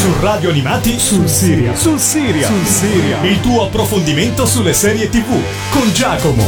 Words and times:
Su 0.00 0.08
Radio 0.20 0.48
Animati 0.48 0.98
sul 0.98 1.28
Siria. 1.28 1.76
Sul 1.76 1.98
Siria. 1.98 2.46
Sul 2.46 2.64
Siria. 2.64 3.20
Il 3.20 3.38
tuo 3.42 3.66
approfondimento 3.66 4.46
sulle 4.46 4.72
serie 4.72 5.10
TV 5.10 5.28
con 5.68 5.92
Giacomo. 5.92 6.42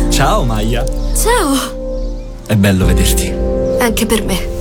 Ciao 0.10 0.42
Maya. 0.42 0.84
Ciao. 1.14 2.42
È 2.44 2.56
bello 2.56 2.86
vederti. 2.86 3.32
Anche 3.78 4.04
per 4.04 4.24
me. 4.24 4.59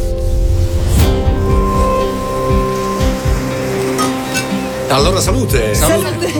Allora 4.89 5.19
salute. 5.21 5.75
Salute. 5.75 6.31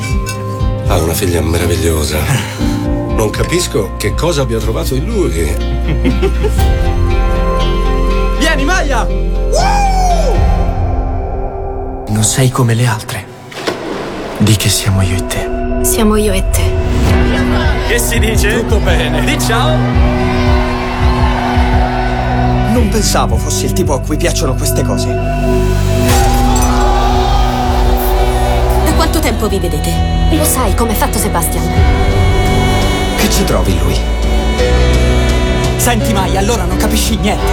Ha 0.87 0.97
una 0.97 1.13
figlia 1.13 1.39
meravigliosa. 1.41 2.17
Non 3.15 3.29
capisco 3.29 3.95
che 3.97 4.15
cosa 4.15 4.41
abbia 4.41 4.57
trovato 4.57 4.95
in 4.95 5.05
lui. 5.05 5.55
Vieni 8.39 8.65
Maya! 8.65 9.07
Non 12.07 12.23
sei 12.23 12.49
come 12.49 12.73
le 12.73 12.87
altre. 12.87 13.25
Di 14.39 14.55
che 14.55 14.69
siamo 14.69 15.03
io 15.03 15.17
e 15.17 15.25
te. 15.27 15.49
Siamo 15.83 16.15
io 16.15 16.33
e 16.33 16.43
te. 16.49 16.71
Che 17.87 17.99
si 17.99 18.17
dice? 18.17 18.61
Tutto 18.61 18.79
bene. 18.79 19.23
Di 19.25 19.39
ciao. 19.39 19.75
Non 22.71 22.89
pensavo 22.89 23.35
fossi 23.37 23.65
il 23.65 23.73
tipo 23.73 23.93
a 23.93 23.99
cui 23.99 24.17
piacciono 24.17 24.55
queste 24.55 24.81
cose. 24.83 25.68
Quanto 29.19 29.21
tempo 29.21 29.47
vi 29.49 29.59
vedete? 29.59 29.91
Lo 30.31 30.45
sai 30.45 30.73
come 30.75 30.93
è 30.93 30.95
fatto 30.95 31.17
Sebastian? 31.17 31.67
Che 33.17 33.29
ci 33.29 33.43
trovi 33.43 33.77
lui? 33.77 33.99
Senti 35.75 36.13
mai, 36.13 36.37
allora 36.37 36.63
non 36.63 36.77
capisci 36.77 37.17
niente. 37.17 37.51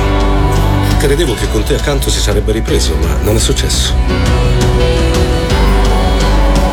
Credevo 0.98 1.34
che 1.34 1.48
con 1.50 1.64
te 1.64 1.74
accanto 1.74 2.08
si 2.08 2.20
sarebbe 2.20 2.52
ripreso, 2.52 2.94
ma 2.96 3.16
non 3.22 3.36
è 3.36 3.38
successo. 3.40 3.94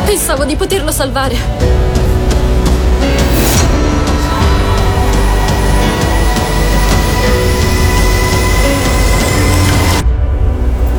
Pensavo 0.04 0.44
di 0.44 0.54
poterlo 0.54 0.92
salvare. 0.92 1.93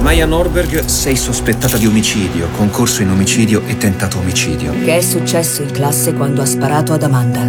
Maya 0.05 0.27
Norberg, 0.27 0.85
sei 0.85 1.15
sospettata 1.15 1.77
di 1.77 1.87
omicidio, 1.87 2.49
concorso 2.49 3.01
in 3.01 3.09
omicidio 3.09 3.63
e 3.65 3.75
tentato 3.75 4.19
omicidio. 4.19 4.71
Che 4.71 4.97
è 4.97 5.01
successo 5.01 5.63
in 5.63 5.71
classe 5.71 6.13
quando 6.13 6.43
ha 6.43 6.45
sparato 6.45 6.93
ad 6.93 7.01
Amanda? 7.01 7.41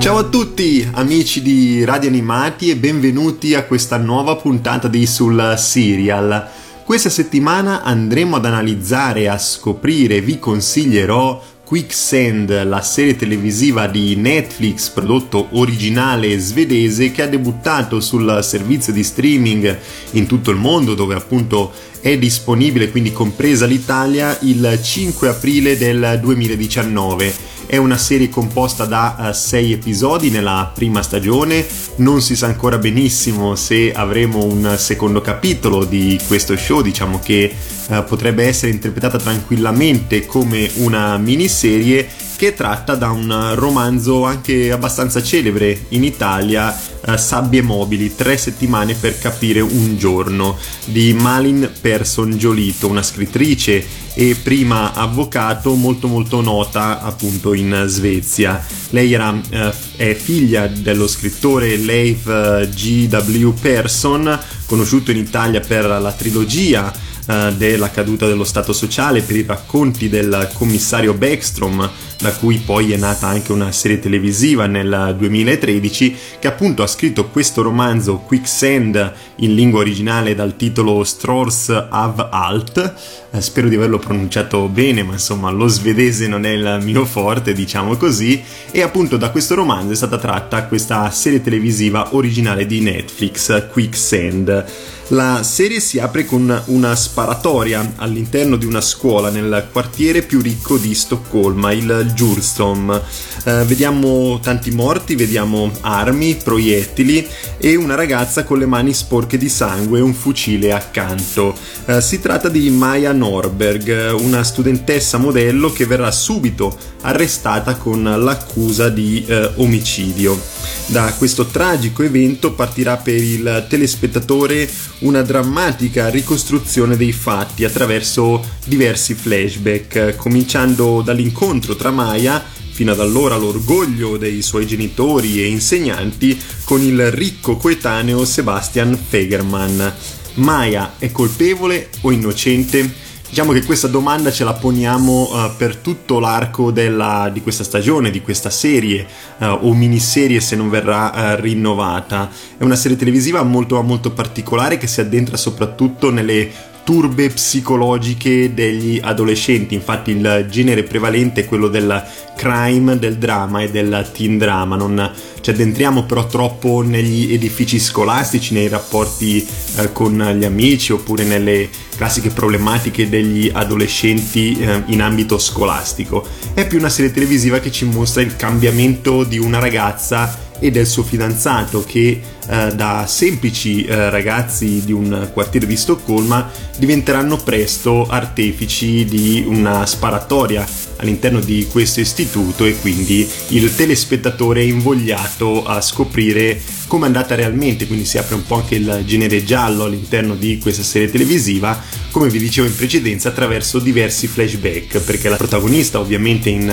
Ciao 0.00 0.18
a 0.18 0.24
tutti 0.24 0.84
amici 0.94 1.40
di 1.40 1.84
Radio 1.84 2.08
Animati 2.08 2.70
e 2.70 2.76
benvenuti 2.76 3.54
a 3.54 3.62
questa 3.62 3.96
nuova 3.96 4.34
puntata 4.34 4.88
di 4.88 5.06
Sul 5.06 5.54
Serial. 5.56 6.48
Questa 6.84 7.08
settimana 7.08 7.84
andremo 7.84 8.34
ad 8.34 8.46
analizzare 8.46 9.28
a 9.28 9.38
scoprire, 9.38 10.20
vi 10.20 10.40
consiglierò 10.40 11.40
Quicksand, 11.70 12.64
la 12.64 12.82
serie 12.82 13.14
televisiva 13.14 13.86
di 13.86 14.16
Netflix 14.16 14.88
prodotto 14.88 15.50
originale 15.52 16.36
svedese 16.40 17.12
che 17.12 17.22
ha 17.22 17.28
debuttato 17.28 18.00
sul 18.00 18.40
servizio 18.42 18.92
di 18.92 19.04
streaming 19.04 19.78
in 20.14 20.26
tutto 20.26 20.50
il 20.50 20.56
mondo 20.56 20.94
dove 20.94 21.14
appunto 21.14 21.70
è 22.00 22.18
disponibile, 22.18 22.90
quindi 22.90 23.12
compresa 23.12 23.66
l'Italia, 23.66 24.36
il 24.40 24.80
5 24.82 25.28
aprile 25.28 25.78
del 25.78 26.18
2019. 26.20 27.32
È 27.70 27.76
una 27.76 27.98
serie 27.98 28.28
composta 28.28 28.84
da 28.84 29.30
6 29.32 29.70
uh, 29.70 29.74
episodi 29.74 30.30
nella 30.30 30.72
prima 30.74 31.04
stagione, 31.04 31.64
non 31.98 32.20
si 32.20 32.34
sa 32.34 32.46
ancora 32.46 32.78
benissimo 32.78 33.54
se 33.54 33.92
avremo 33.92 34.42
un 34.42 34.74
secondo 34.76 35.20
capitolo 35.20 35.84
di 35.84 36.18
questo 36.26 36.56
show, 36.56 36.80
diciamo 36.80 37.20
che 37.20 37.54
uh, 37.86 38.02
potrebbe 38.02 38.44
essere 38.44 38.72
interpretata 38.72 39.18
tranquillamente 39.18 40.26
come 40.26 40.68
una 40.78 41.16
miniserie 41.16 42.08
che 42.34 42.54
tratta 42.54 42.96
da 42.96 43.10
un 43.10 43.52
romanzo 43.54 44.24
anche 44.24 44.72
abbastanza 44.72 45.22
celebre 45.22 45.84
in 45.90 46.02
Italia, 46.02 46.76
uh, 47.06 47.16
Sabbie 47.16 47.62
mobili, 47.62 48.16
tre 48.16 48.36
settimane 48.36 48.94
per 48.94 49.16
capire 49.16 49.60
un 49.60 49.96
giorno, 49.96 50.58
di 50.86 51.12
Malin 51.12 51.70
Persson 51.80 52.36
Giolito, 52.36 52.88
una 52.88 53.04
scrittrice 53.04 53.99
e 54.14 54.36
prima 54.42 54.92
avvocato 54.92 55.74
molto 55.74 56.08
molto 56.08 56.40
nota 56.40 57.00
appunto 57.00 57.54
in 57.54 57.84
Svezia. 57.86 58.64
Lei 58.90 59.12
era, 59.12 59.30
uh, 59.30 59.72
è 59.96 60.14
figlia 60.14 60.66
dello 60.66 61.06
scrittore 61.06 61.76
Leif 61.76 62.26
uh, 62.26 62.68
G.W. 62.68 63.52
Persson, 63.60 64.38
conosciuto 64.66 65.10
in 65.10 65.18
Italia 65.18 65.60
per 65.60 65.84
la 65.84 66.12
trilogia 66.12 66.92
uh, 67.26 67.52
della 67.54 67.90
caduta 67.90 68.26
dello 68.26 68.44
Stato 68.44 68.72
sociale, 68.72 69.22
per 69.22 69.36
i 69.36 69.44
racconti 69.46 70.08
del 70.08 70.50
commissario 70.54 71.14
Beckstrom, 71.14 71.90
da 72.20 72.32
cui 72.32 72.58
poi 72.58 72.92
è 72.92 72.96
nata 72.96 73.26
anche 73.26 73.50
una 73.52 73.72
serie 73.72 73.98
televisiva 73.98 74.66
nel 74.66 75.14
2013, 75.16 76.16
che 76.38 76.48
appunto 76.48 76.82
ha 76.82 76.86
scritto 76.86 77.28
questo 77.28 77.62
romanzo 77.62 78.18
Quicksand 78.18 79.12
in 79.36 79.54
lingua 79.54 79.80
originale 79.80 80.34
dal 80.34 80.54
titolo 80.54 81.02
Strors 81.02 81.70
av 81.70 82.28
Alt. 82.30 82.94
Eh, 83.30 83.40
spero 83.40 83.68
di 83.68 83.76
averlo 83.76 83.98
pronunciato 83.98 84.68
bene, 84.68 85.02
ma 85.02 85.14
insomma 85.14 85.50
lo 85.50 85.66
svedese 85.66 86.28
non 86.28 86.44
è 86.44 86.50
il 86.50 86.80
mio 86.82 87.06
forte, 87.06 87.54
diciamo 87.54 87.96
così. 87.96 88.42
E 88.70 88.82
appunto 88.82 89.16
da 89.16 89.30
questo 89.30 89.54
romanzo 89.54 89.92
è 89.92 89.96
stata 89.96 90.18
tratta 90.18 90.64
questa 90.64 91.10
serie 91.10 91.42
televisiva 91.42 92.14
originale 92.14 92.66
di 92.66 92.80
Netflix, 92.80 93.68
Quicksand. 93.70 94.98
La 95.12 95.42
serie 95.42 95.80
si 95.80 95.98
apre 95.98 96.24
con 96.24 96.62
una 96.66 96.94
sparatoria 96.94 97.94
all'interno 97.96 98.54
di 98.54 98.64
una 98.64 98.80
scuola 98.80 99.28
nel 99.28 99.66
quartiere 99.72 100.22
più 100.22 100.40
ricco 100.40 100.76
di 100.78 100.94
Stoccolma, 100.94 101.72
il 101.72 102.12
Djursholm. 102.12 103.02
Eh, 103.44 103.64
vediamo 103.64 104.38
tanti 104.40 104.70
morti, 104.70 105.16
vediamo 105.16 105.72
armi, 105.80 106.36
proiettili 106.36 107.26
e 107.58 107.74
una 107.74 107.96
ragazza 107.96 108.44
con 108.44 108.60
le 108.60 108.66
mani 108.66 108.94
sporche 108.94 109.36
di 109.36 109.48
sangue 109.48 109.98
e 109.98 110.02
un 110.02 110.14
fucile 110.14 110.72
accanto. 110.72 111.56
Eh, 111.86 112.00
si 112.00 112.20
tratta 112.20 112.48
di 112.48 112.70
Maya 112.70 113.10
Norberg, 113.10 114.14
una 114.16 114.44
studentessa 114.44 115.18
modello 115.18 115.72
che 115.72 115.86
verrà 115.86 116.12
subito 116.12 116.76
arrestata 117.00 117.74
con 117.74 118.04
l'accusa 118.04 118.88
di 118.88 119.24
eh, 119.26 119.50
omicidio. 119.56 120.40
Da 120.86 121.12
questo 121.16 121.46
tragico 121.46 122.02
evento 122.02 122.52
partirà 122.52 122.96
per 122.96 123.14
il 123.14 123.66
telespettatore 123.68 124.68
una 125.00 125.22
drammatica 125.22 126.08
ricostruzione 126.08 126.96
dei 126.96 127.12
fatti 127.12 127.64
attraverso 127.64 128.42
diversi 128.66 129.14
flashback, 129.14 130.16
cominciando 130.16 131.02
dall'incontro 131.02 131.76
tra 131.76 131.90
Maya 131.90 132.42
fino 132.70 132.92
ad 132.92 133.00
allora 133.00 133.36
l'orgoglio 133.36 134.16
dei 134.16 134.40
suoi 134.42 134.66
genitori 134.66 135.42
e 135.42 135.46
insegnanti 135.46 136.40
con 136.64 136.80
il 136.80 137.10
ricco 137.10 137.56
coetaneo 137.56 138.24
Sebastian 138.24 138.96
Fegerman. 138.96 139.94
Maya 140.34 140.94
è 140.98 141.10
colpevole 141.12 141.90
o 142.02 142.10
innocente? 142.10 143.09
Diciamo 143.30 143.52
che 143.52 143.62
questa 143.62 143.86
domanda 143.86 144.32
ce 144.32 144.42
la 144.42 144.54
poniamo 144.54 145.30
uh, 145.30 145.56
per 145.56 145.76
tutto 145.76 146.18
l'arco 146.18 146.72
della, 146.72 147.30
di 147.32 147.40
questa 147.42 147.62
stagione, 147.62 148.10
di 148.10 148.22
questa 148.22 148.50
serie 148.50 149.06
uh, 149.38 149.44
o 149.60 149.72
miniserie 149.72 150.40
se 150.40 150.56
non 150.56 150.68
verrà 150.68 151.12
uh, 151.36 151.40
rinnovata. 151.40 152.28
È 152.58 152.64
una 152.64 152.74
serie 152.74 152.96
televisiva 152.96 153.40
molto, 153.44 153.80
molto 153.82 154.10
particolare 154.10 154.78
che 154.78 154.88
si 154.88 155.00
addentra 155.00 155.36
soprattutto 155.36 156.10
nelle 156.10 156.50
turbe 156.90 157.28
psicologiche 157.28 158.52
degli 158.52 158.98
adolescenti. 159.00 159.76
Infatti 159.76 160.10
il 160.10 160.48
genere 160.50 160.82
prevalente 160.82 161.42
è 161.42 161.44
quello 161.44 161.68
del 161.68 162.04
crime, 162.34 162.98
del 162.98 163.16
drama 163.16 163.62
e 163.62 163.70
del 163.70 164.10
teen 164.12 164.38
drama. 164.38 164.74
Non 164.74 165.12
ci 165.40 165.50
addentriamo 165.50 166.02
però 166.02 166.26
troppo 166.26 166.82
negli 166.82 167.32
edifici 167.32 167.78
scolastici, 167.78 168.54
nei 168.54 168.66
rapporti 168.66 169.46
eh, 169.76 169.92
con 169.92 170.18
gli 170.36 170.44
amici 170.44 170.90
oppure 170.90 171.22
nelle 171.22 171.68
classiche 171.94 172.30
problematiche 172.30 173.08
degli 173.08 173.48
adolescenti 173.52 174.58
eh, 174.58 174.82
in 174.86 175.00
ambito 175.00 175.38
scolastico. 175.38 176.26
È 176.54 176.66
più 176.66 176.78
una 176.78 176.88
serie 176.88 177.12
televisiva 177.12 177.60
che 177.60 177.70
ci 177.70 177.84
mostra 177.84 178.20
il 178.20 178.34
cambiamento 178.34 179.22
di 179.22 179.38
una 179.38 179.60
ragazza 179.60 180.48
e 180.58 180.70
del 180.70 180.86
suo 180.86 181.02
fidanzato 181.02 181.84
che 181.86 182.20
eh, 182.50 182.74
da 182.74 183.04
semplici 183.06 183.84
eh, 183.84 184.10
ragazzi 184.10 184.82
di 184.84 184.92
un 184.92 185.30
quartiere 185.32 185.66
di 185.66 185.76
Stoccolma 185.76 186.50
diventeranno 186.76 187.36
presto 187.36 188.06
artefici 188.08 189.04
di 189.04 189.44
una 189.46 189.86
sparatoria 189.86 190.66
all'interno 190.96 191.38
di 191.38 191.68
questo 191.70 192.00
istituto 192.00 192.64
e 192.64 192.76
quindi 192.80 193.28
il 193.48 193.72
telespettatore 193.74 194.62
è 194.62 194.64
invogliato 194.64 195.64
a 195.64 195.80
scoprire 195.80 196.60
come 196.90 197.04
è 197.04 197.06
andata 197.06 197.36
realmente, 197.36 197.86
quindi 197.86 198.04
si 198.04 198.18
apre 198.18 198.34
un 198.34 198.44
po' 198.44 198.56
anche 198.56 198.74
il 198.74 199.02
genere 199.06 199.44
giallo 199.44 199.84
all'interno 199.84 200.34
di 200.34 200.58
questa 200.58 200.82
serie 200.82 201.08
televisiva, 201.08 201.80
come 202.10 202.28
vi 202.28 202.40
dicevo 202.40 202.66
in 202.66 202.74
precedenza, 202.74 203.28
attraverso 203.28 203.78
diversi 203.78 204.26
flashback, 204.26 204.98
perché 204.98 205.28
la 205.28 205.36
protagonista 205.36 206.00
ovviamente 206.00 206.48
in, 206.48 206.68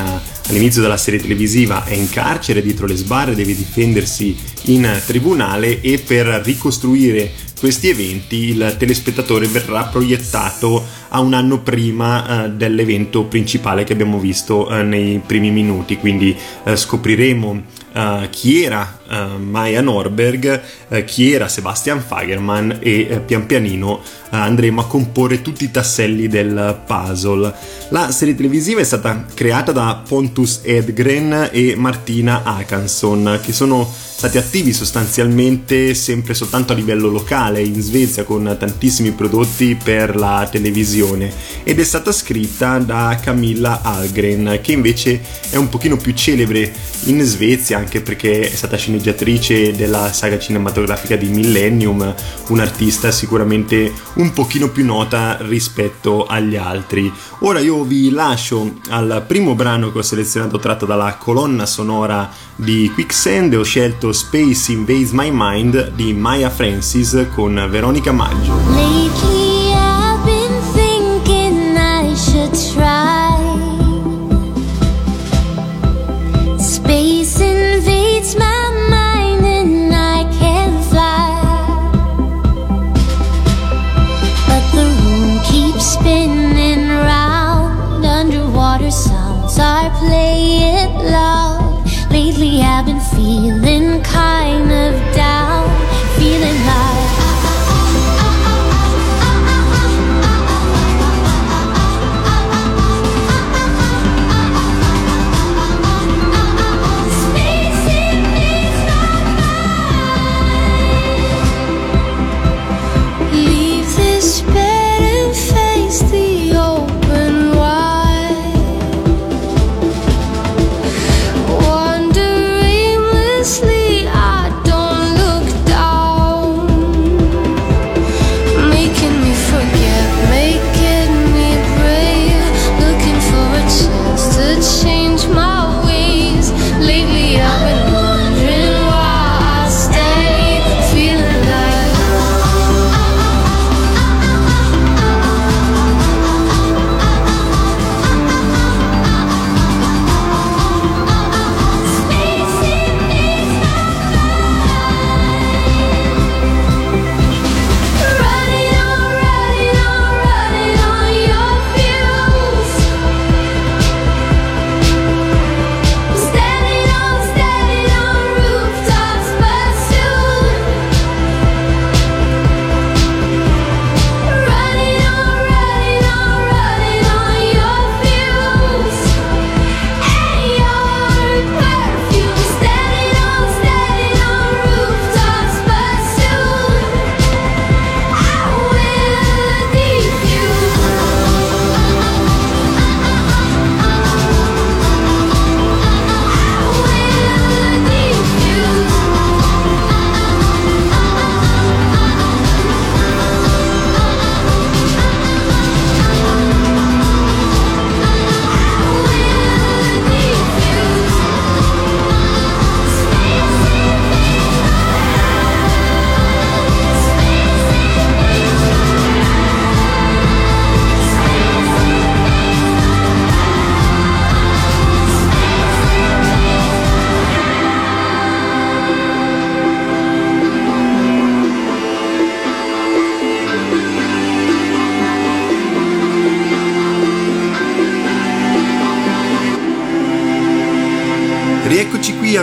all'inizio 0.47 0.81
della 0.81 0.97
serie 0.97 1.19
televisiva 1.19 1.85
è 1.85 1.93
in 1.93 2.09
carcere 2.09 2.63
dietro 2.63 2.87
le 2.87 2.95
sbarre, 2.95 3.35
deve 3.35 3.55
difendersi 3.55 4.35
in 4.63 5.01
tribunale 5.05 5.66
e 5.81 5.99
per 5.99 6.25
ricostruire 6.43 7.31
questi 7.59 7.89
eventi 7.89 8.49
il 8.49 8.75
telespettatore 8.77 9.47
verrà 9.47 9.85
proiettato 9.85 10.85
a 11.09 11.19
un 11.19 11.33
anno 11.33 11.59
prima 11.59 12.45
eh, 12.45 12.49
dell'evento 12.51 13.23
principale 13.23 13.83
che 13.83 13.93
abbiamo 13.93 14.19
visto 14.19 14.69
eh, 14.69 14.83
nei 14.83 15.21
primi 15.25 15.49
minuti, 15.51 15.97
quindi 15.97 16.35
eh, 16.63 16.75
scopriremo 16.75 17.63
uh, 17.93 18.29
chi 18.29 18.63
era 18.63 18.99
uh, 19.07 19.41
Maya 19.41 19.81
Norberg, 19.81 20.61
uh, 20.89 21.03
chi 21.03 21.31
era 21.31 21.47
Sebastian 21.47 22.01
Fagerman 22.01 22.77
e 22.79 23.21
pian 23.25 23.45
pianino 23.45 24.01
andremo 24.29 24.81
a 24.81 24.87
comporre 24.87 25.41
tutti 25.41 25.63
i 25.63 25.71
tasselli 25.71 26.27
del 26.27 26.79
puzzle. 26.85 27.53
La 27.89 28.11
serie 28.11 28.35
televisiva 28.35 28.81
è 28.81 28.83
stata 28.83 29.25
creata 29.33 29.71
da 29.71 30.01
Pontus 30.07 30.61
Edgren 30.63 31.49
e 31.51 31.75
Martina 31.75 32.43
Akanson, 32.43 33.39
che 33.41 33.53
sono 33.53 33.89
stati 34.17 34.39
attivi 34.39 34.73
sostanzialmente 34.73 35.93
sempre 35.93 36.33
soltanto 36.33 36.73
a 36.73 36.75
livello 36.75 37.07
locale 37.07 37.61
in 37.61 37.79
Svezia 37.79 38.23
con 38.23 38.55
tantissimi 38.57 39.11
prodotti 39.11 39.77
per 39.81 40.15
la 40.15 40.47
televisione 40.51 41.31
ed 41.63 41.79
è 41.79 41.83
stata 41.83 42.11
scritta 42.11 42.79
da 42.79 43.19
Camilla 43.21 43.81
Algren 43.83 44.57
che 44.63 44.71
invece 44.71 45.21
è 45.51 45.55
un 45.55 45.69
pochino 45.69 45.97
più 45.97 46.13
celebre 46.15 46.73
in 47.03 47.21
Svezia 47.21 47.77
anche 47.77 48.01
perché 48.01 48.49
è 48.49 48.55
stata 48.55 48.75
sceneggiatrice 48.75 49.75
della 49.75 50.11
saga 50.11 50.39
cinematografica 50.39 51.15
di 51.15 51.27
Millennium, 51.27 52.15
un'artista 52.47 53.11
sicuramente 53.11 53.93
un 54.17 54.31
pochino 54.33 54.69
più 54.69 54.85
nota 54.85 55.37
rispetto 55.41 56.25
agli 56.25 56.55
altri. 56.55 57.11
Ora 57.39 57.59
io 57.59 57.83
vi 57.83 58.09
lascio 58.11 58.75
al 58.89 59.23
primo 59.27 59.55
brano 59.55 59.91
che 59.91 59.99
ho 59.99 60.03
selezionato 60.03 60.59
tratto 60.59 60.85
dalla 60.85 61.15
colonna 61.17 61.65
sonora 61.65 62.29
di 62.55 62.89
Quicksand 62.93 63.53
ho 63.53 63.63
scelto 63.63 64.11
Space 64.11 64.71
Invades 64.71 65.11
My 65.11 65.29
Mind 65.31 65.91
di 65.91 66.13
Maya 66.13 66.49
Francis 66.49 67.27
con 67.33 67.67
Veronica 67.69 68.11
Maggio. 68.11 68.53
Lately 68.69 69.46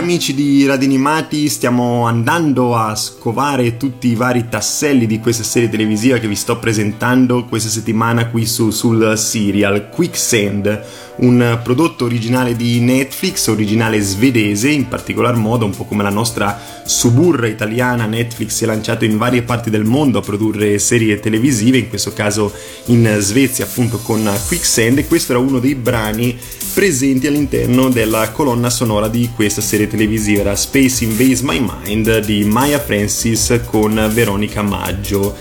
amici 0.05 0.35
di 0.35 0.67
Radio 0.67 0.85
Animati, 0.85 1.49
stiamo 1.49 2.05
andando 2.05 2.75
a 2.75 2.93
scovare 2.93 3.75
tutti 3.75 4.09
i 4.09 4.13
vari 4.13 4.47
tasselli 4.47 5.07
di 5.07 5.19
questa 5.19 5.41
serie 5.41 5.67
televisiva 5.67 6.19
che 6.19 6.27
vi 6.27 6.35
sto 6.35 6.59
presentando 6.59 7.45
questa 7.45 7.69
settimana 7.69 8.29
qui 8.29 8.45
su, 8.45 8.69
sul 8.69 9.17
serial 9.17 9.89
Quicksand, 9.89 10.83
un 11.17 11.59
prodotto 11.63 12.05
originale 12.05 12.55
di 12.55 12.79
Netflix, 12.79 13.47
originale 13.47 13.99
svedese 14.01 14.69
in 14.69 14.87
particolar 14.87 15.35
modo, 15.35 15.65
un 15.65 15.75
po' 15.75 15.85
come 15.85 16.03
la 16.03 16.09
nostra 16.09 16.59
suburra 16.85 17.47
italiana 17.47 18.05
Netflix 18.05 18.55
si 18.55 18.63
è 18.63 18.67
lanciato 18.67 19.05
in 19.05 19.17
varie 19.17 19.41
parti 19.41 19.69
del 19.69 19.85
mondo 19.85 20.19
a 20.19 20.21
produrre 20.21 20.77
serie 20.79 21.19
televisive, 21.19 21.77
in 21.77 21.89
questo 21.89 22.13
caso 22.13 22.51
in 22.85 23.15
Svezia 23.19 23.65
appunto 23.65 23.97
con 23.99 24.29
Quicksand 24.47 24.99
e 24.99 25.07
questo 25.07 25.31
era 25.31 25.41
uno 25.41 25.59
dei 25.59 25.75
brani 25.75 26.37
presenti 26.73 27.27
all'interno 27.27 27.89
della 27.89 28.31
colonna 28.31 28.69
sonora 28.69 29.07
di 29.07 29.29
questa 29.33 29.61
serie 29.61 29.87
televisiva, 29.87 30.41
era 30.41 30.55
Space 30.55 31.05
Invades 31.05 31.39
My 31.41 31.59
Mind 31.59 32.19
di 32.19 32.43
Maya 32.43 32.79
Francis 32.79 33.61
con 33.65 34.09
Veronica 34.13 34.61
Maggio. 34.61 35.35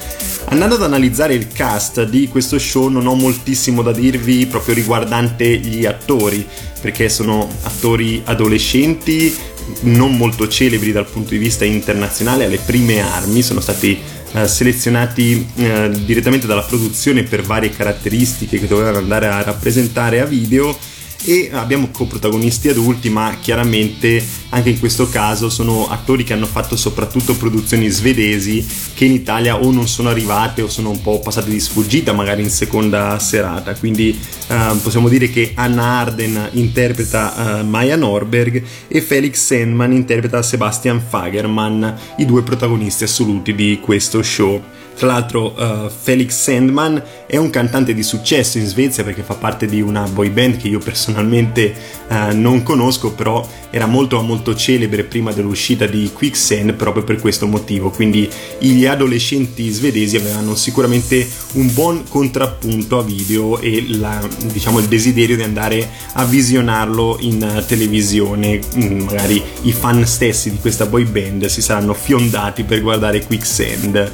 Andando 0.46 0.74
ad 0.74 0.82
analizzare 0.82 1.34
il 1.34 1.48
cast 1.48 2.04
di 2.04 2.28
questo 2.28 2.58
show 2.58 2.88
non 2.88 3.06
ho 3.06 3.14
moltissimo 3.14 3.82
da 3.82 3.92
dirvi 3.92 4.46
proprio 4.46 4.74
riguardante 4.74 5.44
gli 5.64 5.86
attori, 5.86 6.46
perché 6.80 7.08
sono 7.08 7.48
attori 7.62 8.22
adolescenti 8.24 9.34
non 9.80 10.16
molto 10.16 10.46
celebri 10.46 10.92
dal 10.92 11.08
punto 11.08 11.30
di 11.30 11.38
vista 11.38 11.64
internazionale 11.64 12.44
alle 12.44 12.58
prime 12.58 13.00
armi, 13.00 13.42
sono 13.42 13.60
stati 13.60 13.98
eh, 14.32 14.48
selezionati 14.48 15.46
eh, 15.56 15.90
direttamente 16.04 16.46
dalla 16.46 16.62
produzione 16.62 17.22
per 17.22 17.42
varie 17.42 17.70
caratteristiche 17.70 18.58
che 18.58 18.66
dovevano 18.66 18.98
andare 18.98 19.28
a 19.28 19.42
rappresentare 19.42 20.20
a 20.20 20.24
video 20.24 20.76
e 21.24 21.50
abbiamo 21.52 21.88
coprotagonisti 21.90 22.68
adulti 22.68 23.08
ma 23.08 23.36
chiaramente 23.40 24.22
anche 24.50 24.70
in 24.70 24.78
questo 24.78 25.08
caso 25.08 25.48
sono 25.48 25.88
attori 25.88 26.22
che 26.22 26.32
hanno 26.32 26.46
fatto 26.46 26.76
soprattutto 26.76 27.34
produzioni 27.34 27.88
svedesi 27.88 28.64
che 28.94 29.06
in 29.06 29.12
Italia 29.12 29.56
o 29.56 29.70
non 29.70 29.88
sono 29.88 30.10
arrivate 30.10 30.62
o 30.62 30.68
sono 30.68 30.90
un 30.90 31.00
po' 31.00 31.20
passate 31.20 31.50
di 31.50 31.60
sfuggita 31.60 32.12
magari 32.12 32.42
in 32.42 32.50
seconda 32.50 33.18
serata. 33.18 33.74
Quindi 33.74 34.18
eh, 34.48 34.72
possiamo 34.82 35.08
dire 35.08 35.30
che 35.30 35.52
Anna 35.54 35.82
Arden 35.82 36.50
interpreta 36.52 37.58
eh, 37.58 37.62
Maya 37.62 37.96
Norberg 37.96 38.62
e 38.86 39.00
Felix 39.00 39.44
Sandman 39.44 39.92
interpreta 39.92 40.42
Sebastian 40.42 41.02
Fagerman 41.06 41.94
i 42.18 42.26
due 42.26 42.42
protagonisti 42.42 43.04
assoluti 43.04 43.54
di 43.54 43.80
questo 43.82 44.22
show 44.22 44.62
tra 44.96 45.08
l'altro 45.08 45.54
uh, 45.56 45.90
Felix 45.90 46.34
Sandman 46.40 47.02
è 47.26 47.36
un 47.36 47.50
cantante 47.50 47.94
di 47.94 48.02
successo 48.02 48.58
in 48.58 48.66
Svezia 48.66 49.02
perché 49.02 49.22
fa 49.22 49.34
parte 49.34 49.66
di 49.66 49.80
una 49.80 50.02
boy 50.02 50.30
band 50.30 50.56
che 50.56 50.68
io 50.68 50.78
personalmente 50.78 51.74
uh, 52.08 52.34
non 52.36 52.62
conosco, 52.62 53.12
però 53.12 53.46
era 53.70 53.86
molto 53.86 54.22
molto 54.22 54.54
celebre 54.54 55.02
prima 55.02 55.32
dell'uscita 55.32 55.86
di 55.86 56.10
Quicksand 56.12 56.74
proprio 56.74 57.02
per 57.02 57.18
questo 57.18 57.46
motivo, 57.46 57.90
quindi 57.90 58.30
gli 58.58 58.86
adolescenti 58.86 59.68
svedesi 59.70 60.16
avevano 60.16 60.54
sicuramente 60.54 61.26
un 61.54 61.72
buon 61.72 62.04
contrappunto 62.08 62.98
a 62.98 63.02
video 63.02 63.58
e 63.58 63.84
la, 63.88 64.26
diciamo 64.44 64.78
il 64.78 64.86
desiderio 64.86 65.34
di 65.34 65.42
andare 65.42 65.88
a 66.12 66.24
visionarlo 66.24 67.18
in 67.20 67.64
televisione, 67.66 68.60
mm, 68.76 69.00
magari 69.00 69.42
i 69.62 69.72
fan 69.72 70.06
stessi 70.06 70.50
di 70.50 70.58
questa 70.58 70.86
boy 70.86 71.04
band 71.04 71.46
si 71.46 71.60
saranno 71.60 71.94
fiondati 71.94 72.62
per 72.62 72.80
guardare 72.80 73.24
Quicksand 73.24 74.12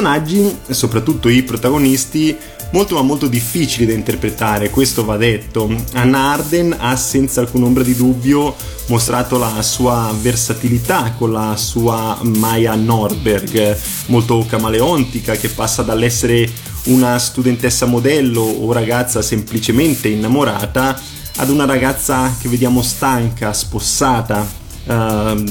personaggi, 0.00 0.56
soprattutto 0.70 1.28
i 1.28 1.42
protagonisti, 1.42 2.34
molto 2.72 2.94
ma 2.94 3.02
molto 3.02 3.26
difficili 3.26 3.84
da 3.84 3.92
interpretare, 3.92 4.70
questo 4.70 5.04
va 5.04 5.18
detto. 5.18 5.70
Anna 5.92 6.32
Arden 6.32 6.74
ha 6.78 6.96
senza 6.96 7.40
alcun 7.40 7.64
ombra 7.64 7.82
di 7.82 7.94
dubbio 7.94 8.56
mostrato 8.86 9.36
la 9.36 9.60
sua 9.60 10.12
versatilità 10.18 11.12
con 11.18 11.32
la 11.32 11.54
sua 11.56 12.18
Maya 12.22 12.74
Norberg, 12.76 13.76
molto 14.06 14.44
camaleontica, 14.48 15.34
che 15.34 15.50
passa 15.50 15.82
dall'essere 15.82 16.48
una 16.84 17.18
studentessa 17.18 17.84
modello 17.84 18.40
o 18.40 18.72
ragazza 18.72 19.20
semplicemente 19.20 20.08
innamorata 20.08 20.98
ad 21.36 21.50
una 21.50 21.66
ragazza 21.66 22.34
che 22.40 22.48
vediamo 22.48 22.80
stanca, 22.80 23.52
spossata, 23.52 24.48
eh, 24.86 25.44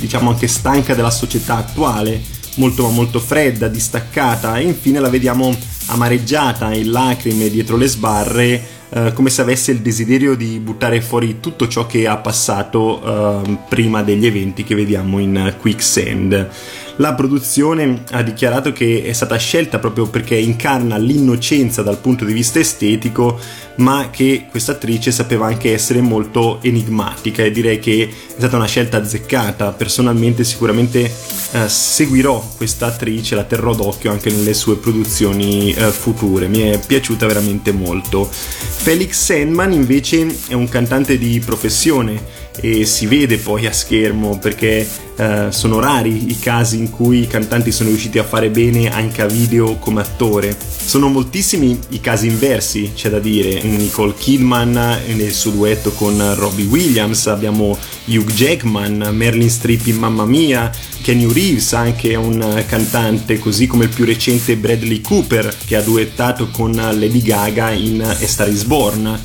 diciamo 0.00 0.30
anche 0.30 0.48
stanca 0.48 0.94
della 0.94 1.10
società 1.10 1.56
attuale 1.56 2.35
molto 2.56 2.88
molto 2.90 3.20
fredda, 3.20 3.68
distaccata 3.68 4.58
e 4.58 4.62
infine 4.62 5.00
la 5.00 5.08
vediamo 5.08 5.56
amareggiata 5.86 6.72
in 6.74 6.90
lacrime 6.90 7.48
dietro 7.48 7.76
le 7.76 7.86
sbarre 7.86 8.74
eh, 8.88 9.12
come 9.12 9.30
se 9.30 9.40
avesse 9.40 9.72
il 9.72 9.80
desiderio 9.80 10.36
di 10.36 10.60
buttare 10.60 11.00
fuori 11.00 11.40
tutto 11.40 11.66
ciò 11.66 11.86
che 11.86 12.06
ha 12.06 12.16
passato 12.18 13.42
eh, 13.44 13.58
prima 13.68 14.02
degli 14.02 14.26
eventi 14.26 14.62
che 14.64 14.74
vediamo 14.74 15.18
in 15.18 15.54
Quicksand. 15.58 16.48
La 16.98 17.12
produzione 17.12 18.04
ha 18.12 18.22
dichiarato 18.22 18.72
che 18.72 19.02
è 19.04 19.12
stata 19.12 19.36
scelta 19.36 19.78
proprio 19.78 20.06
perché 20.06 20.36
incarna 20.36 20.96
l'innocenza 20.96 21.82
dal 21.82 21.98
punto 21.98 22.24
di 22.24 22.32
vista 22.32 22.58
estetico, 22.58 23.38
ma 23.76 24.08
che 24.10 24.46
questa 24.50 24.72
attrice 24.72 25.10
sapeva 25.10 25.46
anche 25.46 25.74
essere 25.74 26.00
molto 26.00 26.58
enigmatica 26.62 27.42
e 27.42 27.50
direi 27.50 27.78
che 27.80 28.08
è 28.08 28.38
stata 28.38 28.56
una 28.56 28.66
scelta 28.66 28.96
azzeccata. 28.96 29.72
Personalmente 29.72 30.42
sicuramente 30.42 31.00
eh, 31.52 31.68
seguirò 31.68 32.42
questa 32.56 32.86
attrice, 32.86 33.34
la 33.34 33.44
terrò 33.44 33.74
d'occhio 33.74 34.10
anche 34.10 34.30
nelle 34.30 34.54
sue 34.54 34.76
produzioni 34.76 35.74
eh, 35.74 35.90
future. 35.90 36.48
Mi 36.48 36.60
è 36.60 36.80
piaciuta 36.84 37.26
veramente 37.26 37.72
molto. 37.72 38.26
Felix 38.30 39.22
Sandman 39.22 39.72
invece 39.72 40.26
è 40.48 40.54
un 40.54 40.68
cantante 40.68 41.18
di 41.18 41.42
professione 41.44 42.44
e 42.60 42.84
si 42.84 43.06
vede 43.06 43.38
poi 43.38 43.66
a 43.66 43.72
schermo 43.72 44.38
perché 44.38 44.86
eh, 45.16 45.46
sono 45.50 45.80
rari 45.80 46.30
i 46.30 46.38
casi 46.38 46.76
in 46.76 46.90
cui 46.90 47.22
i 47.22 47.26
cantanti 47.26 47.72
sono 47.72 47.88
riusciti 47.88 48.18
a 48.18 48.24
fare 48.24 48.50
bene 48.50 48.90
anche 48.92 49.22
a 49.22 49.26
video 49.26 49.76
come 49.76 50.02
attore. 50.02 50.56
Sono 50.86 51.08
moltissimi 51.08 51.78
i 51.90 52.00
casi 52.00 52.26
inversi, 52.26 52.92
c'è 52.94 53.08
da 53.08 53.18
dire. 53.18 53.62
Nicole 53.62 54.14
Kidman 54.14 54.72
nel 54.72 55.32
suo 55.32 55.50
duetto 55.50 55.92
con 55.92 56.34
Robbie 56.36 56.66
Williams, 56.66 57.26
abbiamo 57.26 57.76
Hugh 58.04 58.30
Jackman, 58.30 59.08
Merlin 59.12 59.50
Streep 59.50 59.86
in 59.86 59.96
Mamma 59.96 60.26
Mia, 60.26 60.70
Kenny 61.02 61.32
Reeves 61.32 61.72
anche 61.72 62.10
è 62.10 62.16
un 62.16 62.64
cantante, 62.66 63.38
così 63.38 63.66
come 63.66 63.84
il 63.84 63.90
più 63.90 64.04
recente 64.04 64.56
Bradley 64.56 65.00
Cooper 65.00 65.54
che 65.64 65.76
ha 65.76 65.82
duettato 65.82 66.48
con 66.50 66.72
Lady 66.72 67.22
Gaga 67.22 67.70
in 67.70 68.02
A 68.02 68.26
Star 68.26 68.48
is 68.48 68.64
Born 68.64 69.18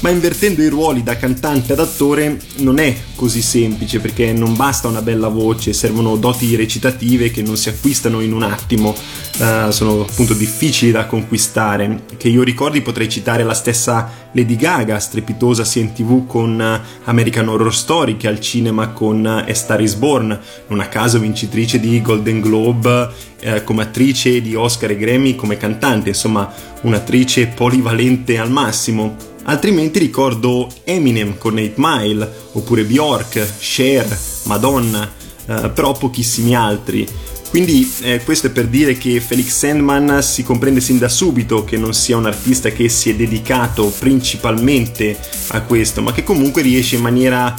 ma 0.00 0.08
invertendo 0.08 0.62
i 0.62 0.68
ruoli 0.68 1.02
da 1.02 1.16
cantante 1.16 1.72
ad 1.72 1.80
attore 1.80 2.38
non 2.56 2.78
è 2.78 2.96
così 3.14 3.42
semplice 3.42 4.00
perché 4.00 4.32
non 4.32 4.56
basta 4.56 4.88
una 4.88 5.02
bella 5.02 5.28
voce, 5.28 5.72
servono 5.72 6.16
doti 6.16 6.56
recitative 6.56 7.30
che 7.30 7.42
non 7.42 7.56
si 7.56 7.68
acquistano 7.68 8.20
in 8.20 8.32
un 8.32 8.42
attimo, 8.42 8.94
uh, 9.38 9.70
sono 9.70 10.02
appunto 10.02 10.32
difficili 10.32 10.90
da 10.90 11.06
conquistare. 11.06 12.04
Che 12.16 12.28
io 12.28 12.42
ricordi 12.42 12.80
potrei 12.80 13.08
citare 13.08 13.42
la 13.42 13.52
stessa 13.52 14.28
Lady 14.32 14.56
Gaga, 14.56 14.98
strepitosa 14.98 15.64
sia 15.64 15.82
in 15.82 15.92
tv 15.92 16.26
con 16.26 16.80
American 17.04 17.48
Horror 17.48 17.74
Story 17.74 18.16
che 18.16 18.28
al 18.28 18.40
cinema 18.40 18.88
con 18.88 19.26
A 19.26 19.52
Star 19.52 19.80
is 19.80 19.94
Born, 19.94 20.38
non 20.68 20.80
a 20.80 20.88
caso 20.88 21.18
vincitrice 21.18 21.78
di 21.78 22.00
Golden 22.00 22.40
Globe 22.40 23.08
eh, 23.40 23.64
come 23.64 23.82
attrice 23.82 24.40
di 24.40 24.54
Oscar 24.54 24.92
e 24.92 24.96
Grammy 24.96 25.34
come 25.34 25.56
cantante, 25.56 26.08
insomma 26.08 26.50
un'attrice 26.82 27.48
polivalente 27.48 28.38
al 28.38 28.50
massimo 28.50 29.29
altrimenti 29.44 29.98
ricordo 29.98 30.68
Eminem 30.84 31.38
con 31.38 31.58
8 31.58 31.72
Mile, 31.76 32.32
oppure 32.52 32.84
Bjork, 32.84 33.58
Cher, 33.58 34.18
Madonna, 34.44 35.10
eh, 35.46 35.70
però 35.70 35.92
pochissimi 35.92 36.54
altri. 36.54 37.06
Quindi 37.50 37.92
eh, 38.02 38.22
questo 38.22 38.46
è 38.46 38.50
per 38.50 38.68
dire 38.68 38.96
che 38.96 39.20
Felix 39.20 39.48
Sandman 39.48 40.22
si 40.22 40.44
comprende 40.44 40.80
sin 40.80 40.98
da 40.98 41.08
subito 41.08 41.64
che 41.64 41.76
non 41.76 41.92
sia 41.94 42.16
un 42.16 42.26
artista 42.26 42.70
che 42.70 42.88
si 42.88 43.10
è 43.10 43.16
dedicato 43.16 43.92
principalmente 43.98 45.18
a 45.48 45.62
questo, 45.62 46.00
ma 46.00 46.12
che 46.12 46.22
comunque 46.22 46.62
riesce 46.62 46.94
in 46.94 47.02
maniera, 47.02 47.52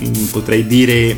mm, 0.00 0.24
potrei 0.24 0.66
dire, 0.66 1.16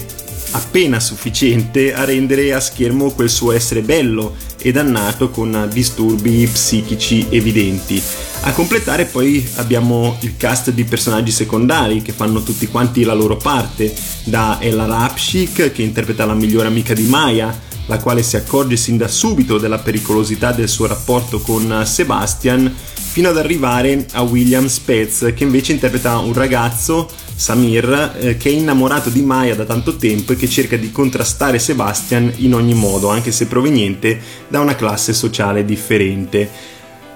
appena 0.53 1.01
sufficiente 1.01 1.93
a 1.93 2.05
rendere 2.05 2.53
a 2.53 2.61
schermo 2.61 3.11
quel 3.11 3.31
suo 3.31 3.51
essere 3.51 3.83
bello 3.83 4.37
e 4.64 4.73
dannato 4.73 5.28
con 5.28 5.68
disturbi 5.71 6.49
psichici 6.50 7.26
evidenti. 7.28 8.02
A 8.44 8.52
completare 8.52 9.04
poi 9.04 9.47
abbiamo 9.56 10.16
il 10.21 10.38
cast 10.38 10.71
di 10.71 10.85
personaggi 10.85 11.30
secondari 11.30 12.00
che 12.00 12.12
fanno 12.12 12.42
tutti 12.42 12.66
quanti 12.68 13.04
la 13.04 13.12
loro 13.12 13.37
parte, 13.37 13.94
da 14.25 14.56
Ella 14.62 14.87
Rapshik 14.87 15.71
che 15.71 15.83
interpreta 15.83 16.25
la 16.25 16.33
migliore 16.33 16.68
amica 16.68 16.94
di 16.94 17.04
Maya, 17.04 17.54
la 17.87 17.99
quale 17.99 18.23
si 18.23 18.37
accorge 18.37 18.78
sin 18.78 18.97
da 18.97 19.06
subito 19.06 19.59
della 19.59 19.80
pericolosità 19.80 20.52
del 20.52 20.71
suo 20.71 20.87
rapporto 20.87 21.40
con 21.40 21.83
Sebastian, 21.85 22.75
fino 23.14 23.28
ad 23.28 23.37
arrivare 23.37 24.06
a 24.12 24.23
William 24.23 24.66
Spez 24.66 25.30
che 25.37 25.44
invece 25.44 25.73
interpreta 25.73 26.18
un 26.18 26.33
ragazzo 26.33 27.09
Samir, 27.35 28.17
eh, 28.19 28.37
che 28.37 28.49
è 28.49 28.53
innamorato 28.53 29.11
di 29.11 29.23
Maya 29.23 29.55
da 29.55 29.64
tanto 29.64 29.97
tempo 29.97 30.33
e 30.33 30.37
che 30.37 30.49
cerca 30.49 30.76
di 30.76 30.93
contrastare 30.93 31.59
Sebastian 31.59 32.33
in 32.37 32.55
ogni 32.55 32.75
modo, 32.75 33.09
anche 33.09 33.33
se 33.33 33.47
proveniente 33.47 34.21
da 34.49 34.61
una 34.61 34.76
classe 34.76 35.12
sociale 35.12 35.64
differente. 35.64 36.73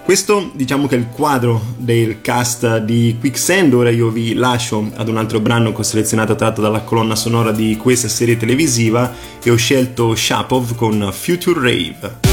Questo 0.09 0.53
diciamo 0.55 0.87
che 0.87 0.97
è 0.97 0.99
il 0.99 1.09
quadro 1.09 1.75
del 1.77 2.23
cast 2.23 2.79
di 2.79 3.17
Quicksand, 3.21 3.75
ora 3.75 3.91
io 3.91 4.09
vi 4.09 4.33
lascio 4.33 4.91
ad 4.97 5.07
un 5.09 5.19
altro 5.19 5.39
brano 5.39 5.73
che 5.73 5.81
ho 5.81 5.85
selezionato 5.85 6.35
tratto 6.35 6.63
dalla 6.63 6.81
colonna 6.81 7.15
sonora 7.15 7.53
di 7.53 7.77
questa 7.77 8.09
serie 8.09 8.39
televisiva 8.39 9.13
e 9.43 9.51
ho 9.51 9.57
scelto 9.57 10.15
Shapov 10.15 10.75
con 10.77 11.11
Future 11.13 11.61
Rave. 11.61 12.28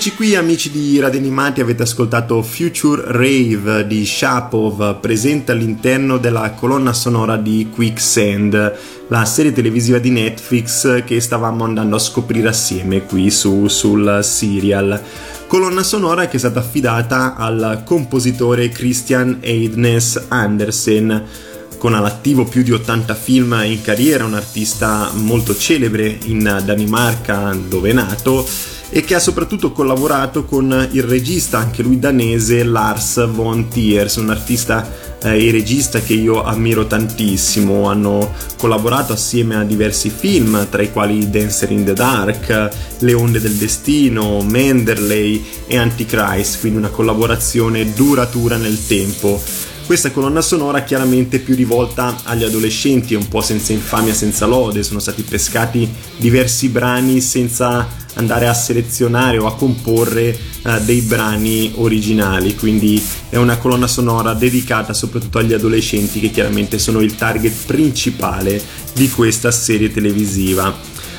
Rieccoci 0.00 0.16
qui 0.16 0.34
amici 0.34 0.70
di 0.70 0.98
Radio 0.98 1.18
Animati, 1.18 1.60
avete 1.60 1.82
ascoltato 1.82 2.40
Future 2.40 3.02
Rave 3.08 3.86
di 3.86 4.06
Shapov, 4.06 4.98
presente 4.98 5.52
all'interno 5.52 6.16
della 6.16 6.52
colonna 6.52 6.94
sonora 6.94 7.36
di 7.36 7.68
Quicksand, 7.70 8.78
la 9.08 9.24
serie 9.26 9.52
televisiva 9.52 9.98
di 9.98 10.08
Netflix 10.08 11.04
che 11.04 11.20
stavamo 11.20 11.64
andando 11.64 11.96
a 11.96 11.98
scoprire 11.98 12.48
assieme 12.48 13.04
qui 13.04 13.30
su, 13.30 13.68
sul 13.68 14.20
serial. 14.22 14.98
Colonna 15.46 15.82
sonora 15.82 16.28
che 16.28 16.36
è 16.36 16.38
stata 16.38 16.60
affidata 16.60 17.36
al 17.36 17.82
compositore 17.84 18.70
Christian 18.70 19.36
Eidnes 19.40 20.28
Andersen, 20.28 21.24
con 21.76 21.92
all'attivo 21.92 22.44
più 22.44 22.62
di 22.62 22.72
80 22.72 23.14
film 23.14 23.60
in 23.66 23.82
carriera, 23.82 24.24
un 24.24 24.32
artista 24.32 25.10
molto 25.12 25.54
celebre 25.54 26.18
in 26.24 26.62
Danimarca 26.64 27.54
dove 27.68 27.90
è 27.90 27.92
nato 27.92 28.46
e 28.90 29.02
che 29.02 29.14
ha 29.14 29.20
soprattutto 29.20 29.72
collaborato 29.72 30.44
con 30.44 30.88
il 30.90 31.02
regista, 31.04 31.58
anche 31.58 31.82
lui 31.82 31.98
danese, 31.98 32.64
Lars 32.64 33.28
von 33.30 33.68
Thiers, 33.68 34.16
un 34.16 34.30
artista 34.30 35.08
eh, 35.22 35.46
e 35.46 35.50
regista 35.50 36.00
che 36.00 36.14
io 36.14 36.42
ammiro 36.42 36.86
tantissimo. 36.86 37.84
Hanno 37.88 38.32
collaborato 38.58 39.12
assieme 39.12 39.56
a 39.56 39.62
diversi 39.62 40.10
film, 40.10 40.68
tra 40.68 40.82
i 40.82 40.90
quali 40.90 41.30
Dancer 41.30 41.70
in 41.70 41.84
the 41.84 41.92
Dark, 41.92 42.70
Le 42.98 43.12
onde 43.14 43.40
del 43.40 43.54
destino, 43.54 44.42
Menderley 44.42 45.44
e 45.66 45.76
Antichrist, 45.76 46.58
quindi 46.58 46.78
una 46.78 46.88
collaborazione 46.88 47.92
duratura 47.92 48.56
nel 48.56 48.86
tempo. 48.86 49.40
Questa 49.86 50.12
colonna 50.12 50.40
sonora 50.40 50.84
chiaramente 50.84 51.40
più 51.40 51.56
rivolta 51.56 52.20
agli 52.22 52.44
adolescenti, 52.44 53.14
un 53.14 53.26
po' 53.26 53.40
senza 53.40 53.72
infamia, 53.72 54.14
senza 54.14 54.46
lode, 54.46 54.84
sono 54.84 55.00
stati 55.00 55.22
pescati 55.22 55.88
diversi 56.16 56.68
brani 56.68 57.20
senza 57.20 57.99
andare 58.14 58.48
a 58.48 58.54
selezionare 58.54 59.38
o 59.38 59.46
a 59.46 59.54
comporre 59.54 60.36
uh, 60.62 60.80
dei 60.84 61.00
brani 61.00 61.72
originali, 61.76 62.54
quindi 62.54 63.02
è 63.28 63.36
una 63.36 63.58
colonna 63.58 63.86
sonora 63.86 64.34
dedicata 64.34 64.92
soprattutto 64.92 65.38
agli 65.38 65.52
adolescenti 65.52 66.20
che 66.20 66.30
chiaramente 66.30 66.78
sono 66.78 67.00
il 67.00 67.14
target 67.14 67.66
principale 67.66 68.62
di 68.94 69.08
questa 69.10 69.50
serie 69.50 69.92
televisiva. 69.92 70.74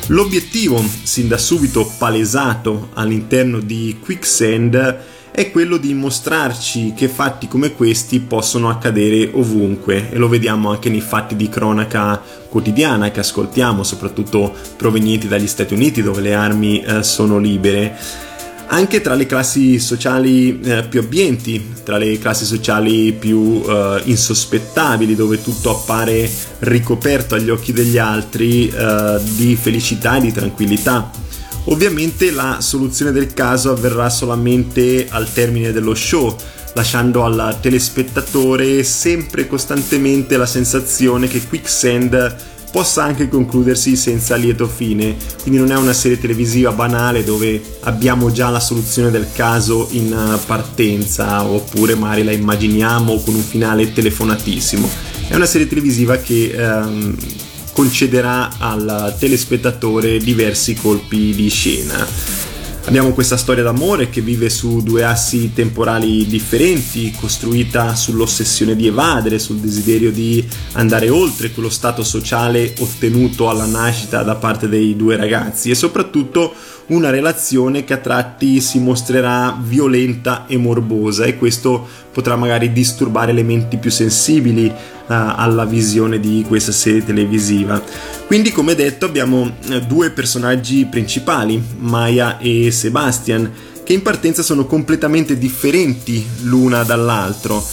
L'obiettivo, 0.07 0.83
sin 1.03 1.27
da 1.27 1.37
subito 1.37 1.89
palesato 1.97 2.89
all'interno 2.93 3.59
di 3.59 3.97
Quicksand, 4.01 4.99
è 5.31 5.49
quello 5.49 5.77
di 5.77 5.93
mostrarci 5.93 6.93
che 6.93 7.07
fatti 7.07 7.47
come 7.47 7.73
questi 7.73 8.19
possono 8.19 8.69
accadere 8.69 9.29
ovunque 9.31 10.11
e 10.11 10.17
lo 10.17 10.27
vediamo 10.27 10.69
anche 10.69 10.89
nei 10.89 10.99
fatti 10.99 11.37
di 11.37 11.47
cronaca 11.47 12.21
quotidiana 12.49 13.11
che 13.11 13.21
ascoltiamo, 13.21 13.81
soprattutto 13.81 14.53
provenienti 14.75 15.29
dagli 15.29 15.47
Stati 15.47 15.73
Uniti 15.73 16.03
dove 16.03 16.19
le 16.21 16.33
armi 16.35 16.81
eh, 16.81 17.01
sono 17.03 17.37
libere. 17.37 17.97
Anche 18.67 19.01
tra 19.01 19.15
le 19.15 19.25
classi 19.25 19.79
sociali 19.79 20.59
eh, 20.61 20.83
più 20.83 20.99
abbienti, 20.99 21.75
tra 21.83 21.97
le 21.97 22.17
classi 22.19 22.45
sociali 22.45 23.13
più 23.13 23.61
eh, 23.65 24.01
insospettabili, 24.05 25.15
dove 25.15 25.41
tutto 25.41 25.71
appare 25.71 26.29
ricoperto 26.59 27.35
agli 27.35 27.49
occhi 27.49 27.73
degli 27.73 27.97
altri 27.97 28.69
eh, 28.69 29.19
di 29.35 29.55
felicità 29.55 30.17
e 30.17 30.21
di 30.21 30.31
tranquillità 30.31 31.09
Ovviamente 31.65 32.31
la 32.31 32.59
soluzione 32.59 33.11
del 33.11 33.33
caso 33.33 33.71
avverrà 33.71 34.09
solamente 34.09 35.07
al 35.09 35.31
termine 35.31 35.71
dello 35.71 35.93
show, 35.93 36.35
lasciando 36.73 37.23
al 37.23 37.57
telespettatore 37.61 38.83
sempre 38.83 39.47
costantemente 39.47 40.37
la 40.37 40.45
sensazione 40.45 41.27
che 41.27 41.45
Quicksand 41.45 42.49
possa 42.71 43.03
anche 43.03 43.27
concludersi 43.27 43.95
senza 43.97 44.35
lieto 44.35 44.65
fine, 44.65 45.15
quindi 45.41 45.59
non 45.59 45.71
è 45.71 45.75
una 45.75 45.93
serie 45.93 46.19
televisiva 46.19 46.71
banale 46.71 47.23
dove 47.23 47.61
abbiamo 47.81 48.31
già 48.31 48.49
la 48.49 48.61
soluzione 48.61 49.11
del 49.11 49.27
caso 49.33 49.89
in 49.91 50.39
partenza 50.45 51.43
oppure 51.43 51.95
magari 51.95 52.23
la 52.23 52.31
immaginiamo 52.31 53.19
con 53.19 53.35
un 53.35 53.43
finale 53.43 53.91
telefonatissimo. 53.91 54.89
È 55.27 55.35
una 55.35 55.45
serie 55.45 55.67
televisiva 55.67 56.17
che 56.17 56.51
ehm, 56.55 57.15
concederà 57.71 58.49
al 58.59 59.15
telespettatore 59.19 60.17
diversi 60.19 60.75
colpi 60.75 61.33
di 61.33 61.49
scena. 61.49 62.40
Abbiamo 62.85 63.11
questa 63.11 63.37
storia 63.37 63.63
d'amore 63.63 64.09
che 64.09 64.21
vive 64.21 64.49
su 64.49 64.81
due 64.81 65.03
assi 65.03 65.53
temporali 65.53 66.25
differenti, 66.25 67.13
costruita 67.17 67.95
sull'ossessione 67.95 68.75
di 68.75 68.87
evadere, 68.87 69.39
sul 69.39 69.57
desiderio 69.57 70.11
di 70.11 70.45
andare 70.73 71.09
oltre 71.09 71.51
quello 71.51 71.69
stato 71.69 72.03
sociale 72.03 72.73
ottenuto 72.79 73.49
alla 73.49 73.65
nascita 73.65 74.23
da 74.23 74.35
parte 74.35 74.67
dei 74.67 74.95
due 74.95 75.15
ragazzi 75.15 75.69
e 75.69 75.75
soprattutto 75.75 76.53
una 76.87 77.09
relazione 77.09 77.85
che 77.85 77.93
a 77.93 77.97
tratti 77.97 78.59
si 78.59 78.79
mostrerà 78.79 79.57
violenta 79.61 80.45
e 80.47 80.57
morbosa 80.57 81.23
e 81.25 81.37
questo 81.37 81.87
potrà 82.11 82.35
magari 82.35 82.73
disturbare 82.73 83.31
le 83.31 83.43
menti 83.43 83.77
più 83.77 83.89
sensibili 83.89 84.65
uh, 84.65 84.73
alla 85.07 85.65
visione 85.65 86.19
di 86.19 86.43
questa 86.45 86.73
serie 86.73 87.05
televisiva. 87.05 87.81
Quindi, 88.27 88.51
come 88.51 88.75
detto, 88.75 89.05
abbiamo 89.05 89.57
eh, 89.69 89.81
due 89.81 90.09
personaggi 90.11 90.85
principali, 90.85 91.61
Maya 91.79 92.37
e 92.39 92.71
Sebastian, 92.81 93.51
che 93.83 93.93
in 93.93 94.01
partenza 94.01 94.41
sono 94.41 94.65
completamente 94.65 95.37
differenti 95.37 96.25
l'una 96.41 96.83
dall'altro. 96.83 97.63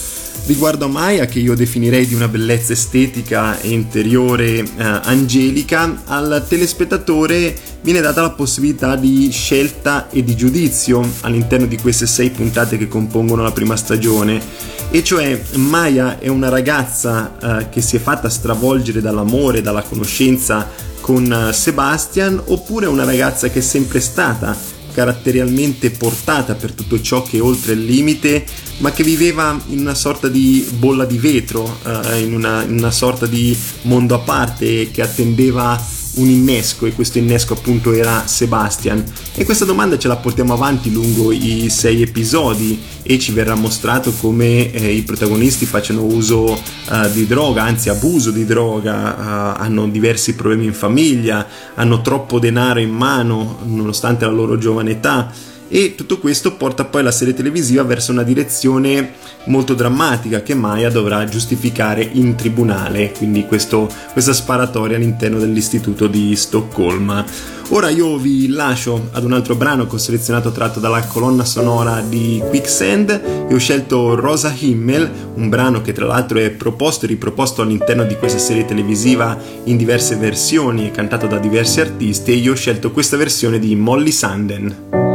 Riguardo 0.45 0.85
a 0.85 0.87
Maya, 0.87 1.25
che 1.25 1.39
io 1.39 1.53
definirei 1.55 2.07
di 2.07 2.15
una 2.15 2.27
bellezza 2.27 2.73
estetica 2.73 3.59
e 3.59 3.69
interiore 3.69 4.59
eh, 4.59 4.65
angelica, 4.77 6.01
al 6.05 6.45
telespettatore 6.47 7.55
viene 7.81 8.01
data 8.01 8.21
la 8.21 8.31
possibilità 8.31 8.95
di 8.95 9.29
scelta 9.31 10.09
e 10.09 10.23
di 10.23 10.35
giudizio 10.35 11.07
all'interno 11.21 11.67
di 11.67 11.77
queste 11.77 12.07
sei 12.07 12.31
puntate 12.31 12.77
che 12.77 12.87
compongono 12.87 13.43
la 13.43 13.51
prima 13.51 13.75
stagione. 13.75 14.41
E 14.89 15.03
cioè 15.03 15.39
Maya 15.53 16.17
è 16.17 16.29
una 16.29 16.49
ragazza 16.49 17.37
eh, 17.59 17.69
che 17.69 17.81
si 17.81 17.97
è 17.97 17.99
fatta 17.99 18.27
stravolgere 18.27 19.01
dall'amore, 19.01 19.61
dalla 19.61 19.83
conoscenza 19.83 20.67
con 20.99 21.31
eh, 21.31 21.53
Sebastian, 21.53 22.41
oppure 22.45 22.87
una 22.87 23.03
ragazza 23.03 23.49
che 23.49 23.59
è 23.59 23.61
sempre 23.61 23.99
stata 23.99 24.77
caratterialmente 24.99 25.91
portata 25.91 26.55
per 26.55 26.73
tutto 26.73 26.99
ciò 26.99 27.23
che 27.23 27.37
è 27.37 27.41
oltre 27.41 27.71
il 27.71 27.85
limite, 27.85 28.45
ma 28.79 28.91
che 28.91 29.01
viveva 29.03 29.57
in 29.67 29.79
una 29.79 29.93
sorta 29.93 30.27
di 30.27 30.67
bolla 30.77 31.05
di 31.05 31.17
vetro, 31.17 31.79
eh, 31.85 32.19
in, 32.19 32.33
una, 32.33 32.63
in 32.63 32.73
una 32.73 32.91
sorta 32.91 33.25
di 33.25 33.57
mondo 33.83 34.15
a 34.15 34.19
parte 34.19 34.91
che 34.91 35.01
attendeva 35.01 35.81
un 36.19 36.29
innesco 36.29 36.85
e 36.85 36.93
questo 36.93 37.17
innesco 37.17 37.53
appunto 37.53 37.93
era 37.93 38.27
Sebastian. 38.27 39.03
E 39.35 39.45
questa 39.45 39.65
domanda 39.65 39.97
ce 39.97 40.07
la 40.07 40.17
portiamo 40.17 40.53
avanti 40.53 40.91
lungo 40.91 41.31
i 41.31 41.69
sei 41.69 42.01
episodi 42.01 42.79
e 43.03 43.17
ci 43.17 43.31
verrà 43.31 43.55
mostrato 43.55 44.11
come 44.11 44.71
eh, 44.71 44.91
i 44.93 45.01
protagonisti 45.01 45.65
facciano 45.65 46.03
uso 46.03 46.51
uh, 46.51 47.11
di 47.11 47.25
droga, 47.25 47.63
anzi 47.63 47.89
abuso 47.89 48.31
di 48.31 48.45
droga, 48.45 49.55
uh, 49.55 49.61
hanno 49.61 49.87
diversi 49.87 50.35
problemi 50.35 50.65
in 50.65 50.73
famiglia, 50.73 51.47
hanno 51.75 52.01
troppo 52.01 52.39
denaro 52.39 52.79
in 52.79 52.91
mano 52.91 53.59
nonostante 53.63 54.25
la 54.25 54.31
loro 54.31 54.57
giovane 54.57 54.91
età 54.91 55.31
e 55.69 55.95
tutto 55.95 56.17
questo 56.17 56.55
porta 56.55 56.83
poi 56.83 57.03
la 57.03 57.11
serie 57.11 57.33
televisiva 57.33 57.83
verso 57.83 58.11
una 58.11 58.23
direzione 58.23 59.13
molto 59.45 59.73
drammatica 59.73 60.41
che 60.41 60.55
Maya 60.55 60.89
dovrà 60.89 61.23
giustificare 61.25 62.07
in 62.11 62.35
tribunale, 62.35 63.11
quindi 63.11 63.45
questo, 63.45 63.89
questa 64.11 64.33
sparatoria 64.33 64.97
all'interno 64.97 65.39
dell'istituto 65.39 66.07
di 66.07 66.35
Stoccolma. 66.35 67.25
Ora 67.71 67.89
io 67.89 68.17
vi 68.17 68.47
lascio 68.47 69.09
ad 69.11 69.23
un 69.23 69.33
altro 69.33 69.53
brano 69.53 69.85
che 69.85 69.93
ho 69.93 69.99
selezionato 69.99 70.51
tratto 70.51 70.79
dalla 70.79 71.05
colonna 71.05 71.45
sonora 71.45 72.01
di 72.01 72.41
Quicksand 72.49 73.09
e 73.47 73.53
ho 73.53 73.57
scelto 73.59 74.15
Rosa 74.15 74.51
Himmel, 74.57 75.09
un 75.35 75.49
brano 75.49 75.81
che 75.81 75.93
tra 75.93 76.07
l'altro 76.07 76.39
è 76.39 76.49
proposto 76.49 77.05
e 77.05 77.09
riproposto 77.09 77.61
all'interno 77.61 78.05
di 78.05 78.15
questa 78.17 78.39
serie 78.39 78.65
televisiva 78.65 79.37
in 79.65 79.77
diverse 79.77 80.15
versioni 80.15 80.87
e 80.87 80.91
cantato 80.91 81.27
da 81.27 81.37
diversi 81.37 81.79
artisti 81.79 82.31
e 82.31 82.35
io 82.35 82.53
ho 82.53 82.55
scelto 82.55 82.89
questa 82.91 83.17
versione 83.17 83.59
di 83.59 83.75
Molly 83.75 84.11
Sanden. 84.11 85.08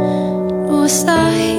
Rosa 0.85 1.17
himmel 1.31 1.54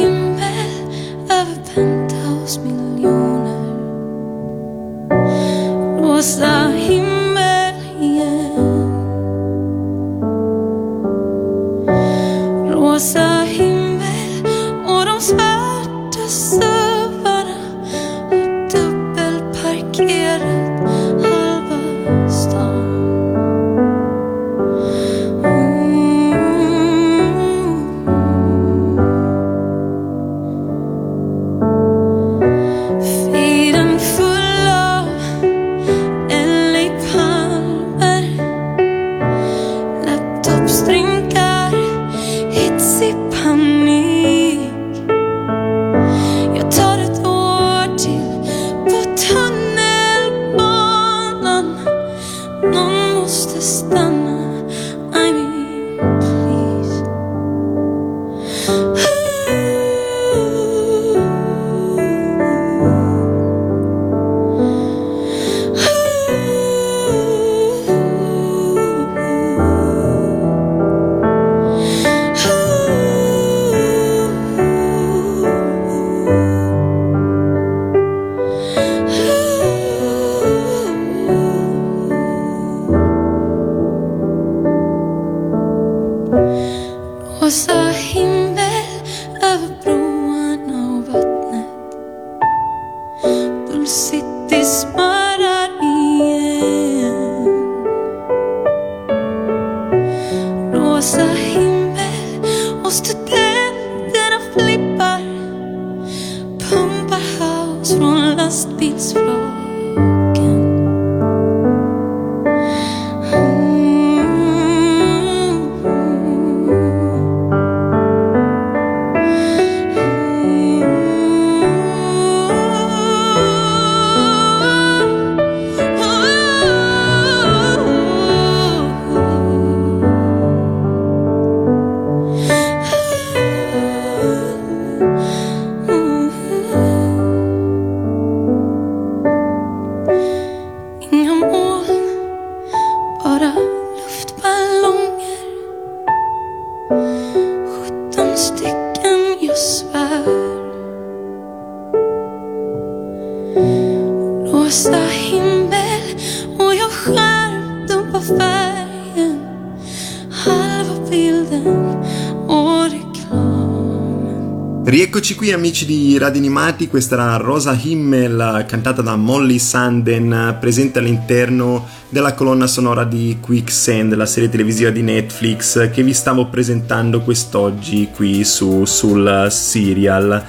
Rieccoci 165.16 165.34
qui 165.34 165.50
amici 165.50 165.86
di 165.86 166.18
Radio 166.18 166.40
Animati, 166.40 166.88
questa 166.88 167.14
era 167.14 167.36
Rosa 167.38 167.74
Himmel 167.80 168.66
cantata 168.68 169.00
da 169.00 169.16
Molly 169.16 169.58
Sanden, 169.58 170.58
presente 170.60 170.98
all'interno 170.98 171.88
della 172.10 172.34
colonna 172.34 172.66
sonora 172.66 173.04
di 173.04 173.38
Quicksand, 173.40 174.14
la 174.14 174.26
serie 174.26 174.50
televisiva 174.50 174.90
di 174.90 175.00
Netflix 175.00 175.90
che 175.90 176.02
vi 176.02 176.12
stavo 176.12 176.48
presentando 176.48 177.22
quest'oggi 177.22 178.10
qui 178.14 178.44
su, 178.44 178.84
sul 178.84 179.46
serial. 179.48 180.44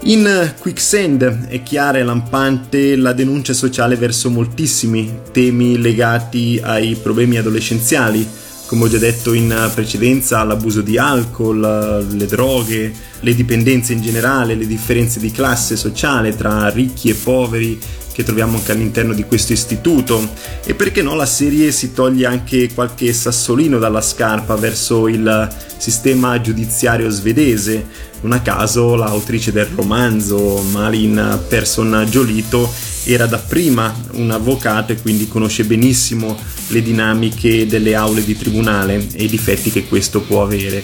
In 0.00 0.52
Quicksand 0.58 1.46
è 1.46 1.62
chiara 1.62 1.98
e 1.98 2.02
lampante 2.02 2.96
la 2.96 3.12
denuncia 3.12 3.52
sociale 3.52 3.94
verso 3.94 4.30
moltissimi 4.30 5.20
temi 5.30 5.78
legati 5.80 6.58
ai 6.60 6.96
problemi 6.96 7.36
adolescenziali, 7.36 8.26
come 8.72 8.84
ho 8.86 8.88
già 8.88 8.96
detto 8.96 9.34
in 9.34 9.70
precedenza, 9.74 10.42
l'abuso 10.44 10.80
di 10.80 10.96
alcol, 10.96 12.06
le 12.10 12.24
droghe, 12.24 12.90
le 13.20 13.34
dipendenze 13.34 13.92
in 13.92 14.00
generale, 14.00 14.54
le 14.54 14.66
differenze 14.66 15.20
di 15.20 15.30
classe 15.30 15.76
sociale 15.76 16.34
tra 16.34 16.70
ricchi 16.70 17.10
e 17.10 17.14
poveri 17.14 17.78
che 18.12 18.22
troviamo 18.22 18.58
anche 18.58 18.72
all'interno 18.72 19.12
di 19.12 19.24
questo 19.24 19.52
istituto 19.52 20.30
e 20.64 20.74
perché 20.74 21.02
no 21.02 21.14
la 21.14 21.26
serie 21.26 21.72
si 21.72 21.92
toglie 21.92 22.26
anche 22.26 22.72
qualche 22.72 23.12
sassolino 23.12 23.78
dalla 23.78 24.02
scarpa 24.02 24.54
verso 24.54 25.08
il 25.08 25.48
sistema 25.78 26.40
giudiziario 26.40 27.10
svedese 27.10 28.10
non 28.22 28.32
a 28.32 28.40
caso 28.40 28.94
l'autrice 28.94 29.50
del 29.50 29.66
romanzo 29.66 30.62
Malin 30.70 31.40
Persson 31.48 32.06
Giolito 32.08 32.72
era 33.04 33.26
dapprima 33.26 33.92
un 34.12 34.30
avvocato 34.30 34.92
e 34.92 35.00
quindi 35.00 35.26
conosce 35.26 35.64
benissimo 35.64 36.38
le 36.68 36.82
dinamiche 36.82 37.66
delle 37.66 37.94
aule 37.94 38.24
di 38.24 38.36
tribunale 38.36 39.08
e 39.12 39.24
i 39.24 39.28
difetti 39.28 39.70
che 39.70 39.86
questo 39.86 40.20
può 40.20 40.42
avere. 40.42 40.82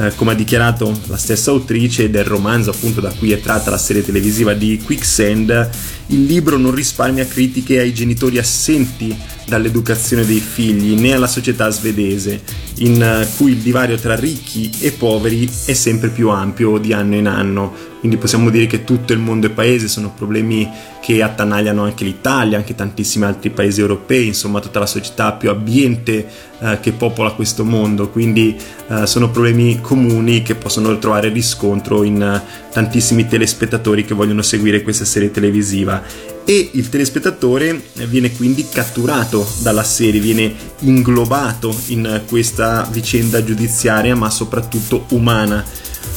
Eh, 0.00 0.14
come 0.14 0.30
ha 0.30 0.34
dichiarato 0.34 0.96
la 1.06 1.16
stessa 1.16 1.50
autrice 1.50 2.08
del 2.08 2.24
romanzo 2.24 2.70
appunto 2.70 3.00
da 3.00 3.12
cui 3.12 3.32
è 3.32 3.40
tratta 3.40 3.70
la 3.70 3.78
serie 3.78 4.04
televisiva 4.04 4.54
di 4.54 4.80
Quicksand, 4.80 5.70
il 6.06 6.24
libro 6.24 6.56
non 6.56 6.72
risparmia 6.72 7.26
critiche 7.26 7.80
ai 7.80 7.92
genitori 7.92 8.38
assenti 8.38 9.16
dall'educazione 9.48 10.26
dei 10.26 10.40
figli 10.40 10.98
né 11.00 11.14
alla 11.14 11.26
società 11.26 11.70
svedese, 11.70 12.42
in 12.78 13.26
cui 13.36 13.52
il 13.52 13.58
divario 13.58 13.96
tra 13.96 14.14
ricchi 14.14 14.70
e 14.80 14.92
poveri 14.92 15.50
è 15.64 15.72
sempre 15.72 16.10
più 16.10 16.28
ampio 16.28 16.76
di 16.78 16.92
anno 16.92 17.14
in 17.14 17.26
anno. 17.26 17.86
Quindi 17.98 18.18
possiamo 18.18 18.50
dire 18.50 18.66
che 18.66 18.84
tutto 18.84 19.12
il 19.12 19.18
mondo 19.18 19.48
è 19.48 19.50
paese, 19.50 19.88
sono 19.88 20.12
problemi 20.14 20.70
che 21.00 21.22
attanagliano 21.22 21.82
anche 21.82 22.04
l'Italia, 22.04 22.56
anche 22.58 22.74
tantissimi 22.74 23.24
altri 23.24 23.50
paesi 23.50 23.80
europei, 23.80 24.26
insomma 24.28 24.60
tutta 24.60 24.78
la 24.78 24.86
società 24.86 25.32
più 25.32 25.48
abbiente 25.50 26.28
eh, 26.60 26.78
che 26.80 26.92
popola 26.92 27.32
questo 27.32 27.64
mondo. 27.64 28.10
Quindi 28.10 28.56
eh, 28.88 29.06
sono 29.06 29.30
problemi 29.30 29.80
comuni 29.80 30.42
che 30.42 30.54
possono 30.54 30.96
trovare 30.98 31.30
riscontro 31.30 32.04
in 32.04 32.22
eh, 32.22 32.42
tantissimi 32.70 33.26
telespettatori 33.26 34.04
che 34.04 34.14
vogliono 34.14 34.42
seguire 34.42 34.82
questa 34.82 35.04
serie 35.04 35.32
televisiva 35.32 36.36
e 36.50 36.70
il 36.72 36.88
telespettatore 36.88 37.90
viene 38.06 38.32
quindi 38.32 38.66
catturato 38.72 39.46
dalla 39.60 39.82
serie, 39.82 40.18
viene 40.18 40.54
inglobato 40.78 41.78
in 41.88 42.22
questa 42.26 42.88
vicenda 42.90 43.44
giudiziaria 43.44 44.16
ma 44.16 44.30
soprattutto 44.30 45.04
umana. 45.10 45.62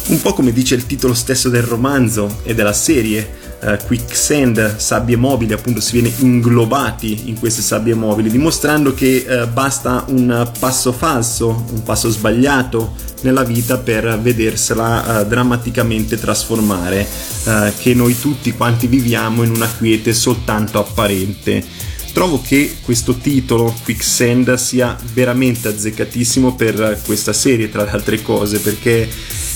Un 0.08 0.22
po' 0.22 0.32
come 0.32 0.54
dice 0.54 0.76
il 0.76 0.86
titolo 0.86 1.14
stesso 1.14 1.50
del 1.50 1.64
romanzo 1.64 2.40
e 2.44 2.56
della 2.56 2.72
serie, 2.72 3.40
uh, 3.62 3.78
quicksand, 3.86 4.78
sabbie 4.78 5.16
mobili, 5.16 5.54
appunto 5.54 5.80
si 5.80 5.94
viene 5.94 6.12
inglobati 6.20 7.30
in 7.30 7.40
queste 7.40 7.62
sabbie 7.62 7.94
mobili, 7.94 8.30
dimostrando 8.30 8.94
che 8.94 9.26
uh, 9.28 9.48
basta 9.52 10.06
un 10.08 10.52
passo 10.60 10.92
falso, 10.92 11.66
un 11.72 11.84
passo 11.84 12.10
sbagliato 12.10 12.96
nella 13.22 13.44
vita 13.44 13.78
per 13.78 14.20
vedersela 14.20 15.22
uh, 15.22 15.28
drammaticamente 15.28 16.20
trasformare, 16.20 17.30
che 17.80 17.96
noi 17.96 18.20
tutti 18.20 18.52
quanti 18.52 18.86
viviamo 18.86 19.42
in 19.42 19.50
una 19.50 19.68
quiete 19.68 20.14
soltanto 20.14 20.80
apparente. 20.80 21.64
Trovo 22.14 22.42
che 22.46 22.76
questo 22.84 23.16
titolo, 23.16 23.74
Quicksand, 23.84 24.54
sia 24.56 24.96
veramente 25.14 25.70
azzeccatissimo 25.70 26.56
per 26.56 27.00
questa 27.06 27.34
serie, 27.34 27.70
tra 27.70 27.84
le 27.84 27.90
altre 27.90 28.22
cose, 28.22 28.60
perché 28.60 29.10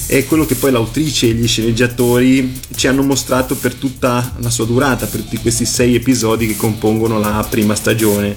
è 0.08 0.24
quello 0.26 0.46
che 0.46 0.56
poi 0.56 0.72
l'autrice 0.72 1.28
e 1.28 1.34
gli 1.34 1.48
sceneggiatori 1.48 2.62
ci 2.76 2.88
hanno 2.88 3.02
mostrato 3.02 3.56
per 3.56 3.74
tutta 3.74 4.34
la 4.38 4.50
sua 4.50 4.66
durata, 4.66 5.08
per 5.08 5.22
tutti 5.22 5.38
questi 5.38 5.66
sei 5.66 5.96
episodi 5.96 6.46
che 6.48 6.56
compongono 6.56 7.20
la 7.20 7.46
prima 7.50 7.74
stagione. 7.74 8.36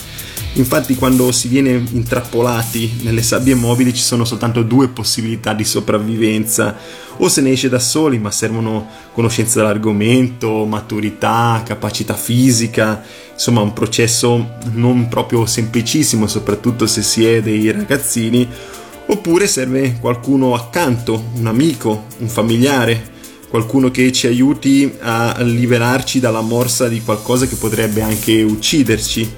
Infatti 0.54 0.94
quando 0.94 1.30
si 1.30 1.46
viene 1.46 1.70
intrappolati 1.92 3.00
nelle 3.02 3.22
sabbie 3.22 3.54
mobili 3.54 3.94
ci 3.94 4.02
sono 4.02 4.24
soltanto 4.24 4.62
due 4.62 4.88
possibilità 4.88 5.52
di 5.52 5.64
sopravvivenza, 5.64 6.74
o 7.18 7.28
se 7.28 7.42
ne 7.42 7.50
esce 7.50 7.68
da 7.68 7.78
soli 7.78 8.18
ma 8.18 8.30
servono 8.30 8.88
conoscenza 9.12 9.58
dell'argomento, 9.58 10.64
maturità, 10.64 11.62
capacità 11.64 12.14
fisica, 12.14 13.02
insomma 13.32 13.60
un 13.60 13.74
processo 13.74 14.54
non 14.72 15.08
proprio 15.08 15.44
semplicissimo 15.44 16.26
soprattutto 16.26 16.86
se 16.86 17.02
si 17.02 17.26
è 17.26 17.42
dei 17.42 17.70
ragazzini, 17.70 18.48
Oppure 19.10 19.46
serve 19.46 19.96
qualcuno 19.98 20.54
accanto, 20.54 21.30
un 21.36 21.46
amico, 21.46 22.04
un 22.18 22.28
familiare, 22.28 23.16
qualcuno 23.48 23.90
che 23.90 24.12
ci 24.12 24.26
aiuti 24.26 24.96
a 25.00 25.40
liberarci 25.40 26.20
dalla 26.20 26.42
morsa 26.42 26.88
di 26.88 27.00
qualcosa 27.00 27.46
che 27.46 27.56
potrebbe 27.56 28.02
anche 28.02 28.42
ucciderci. 28.42 29.32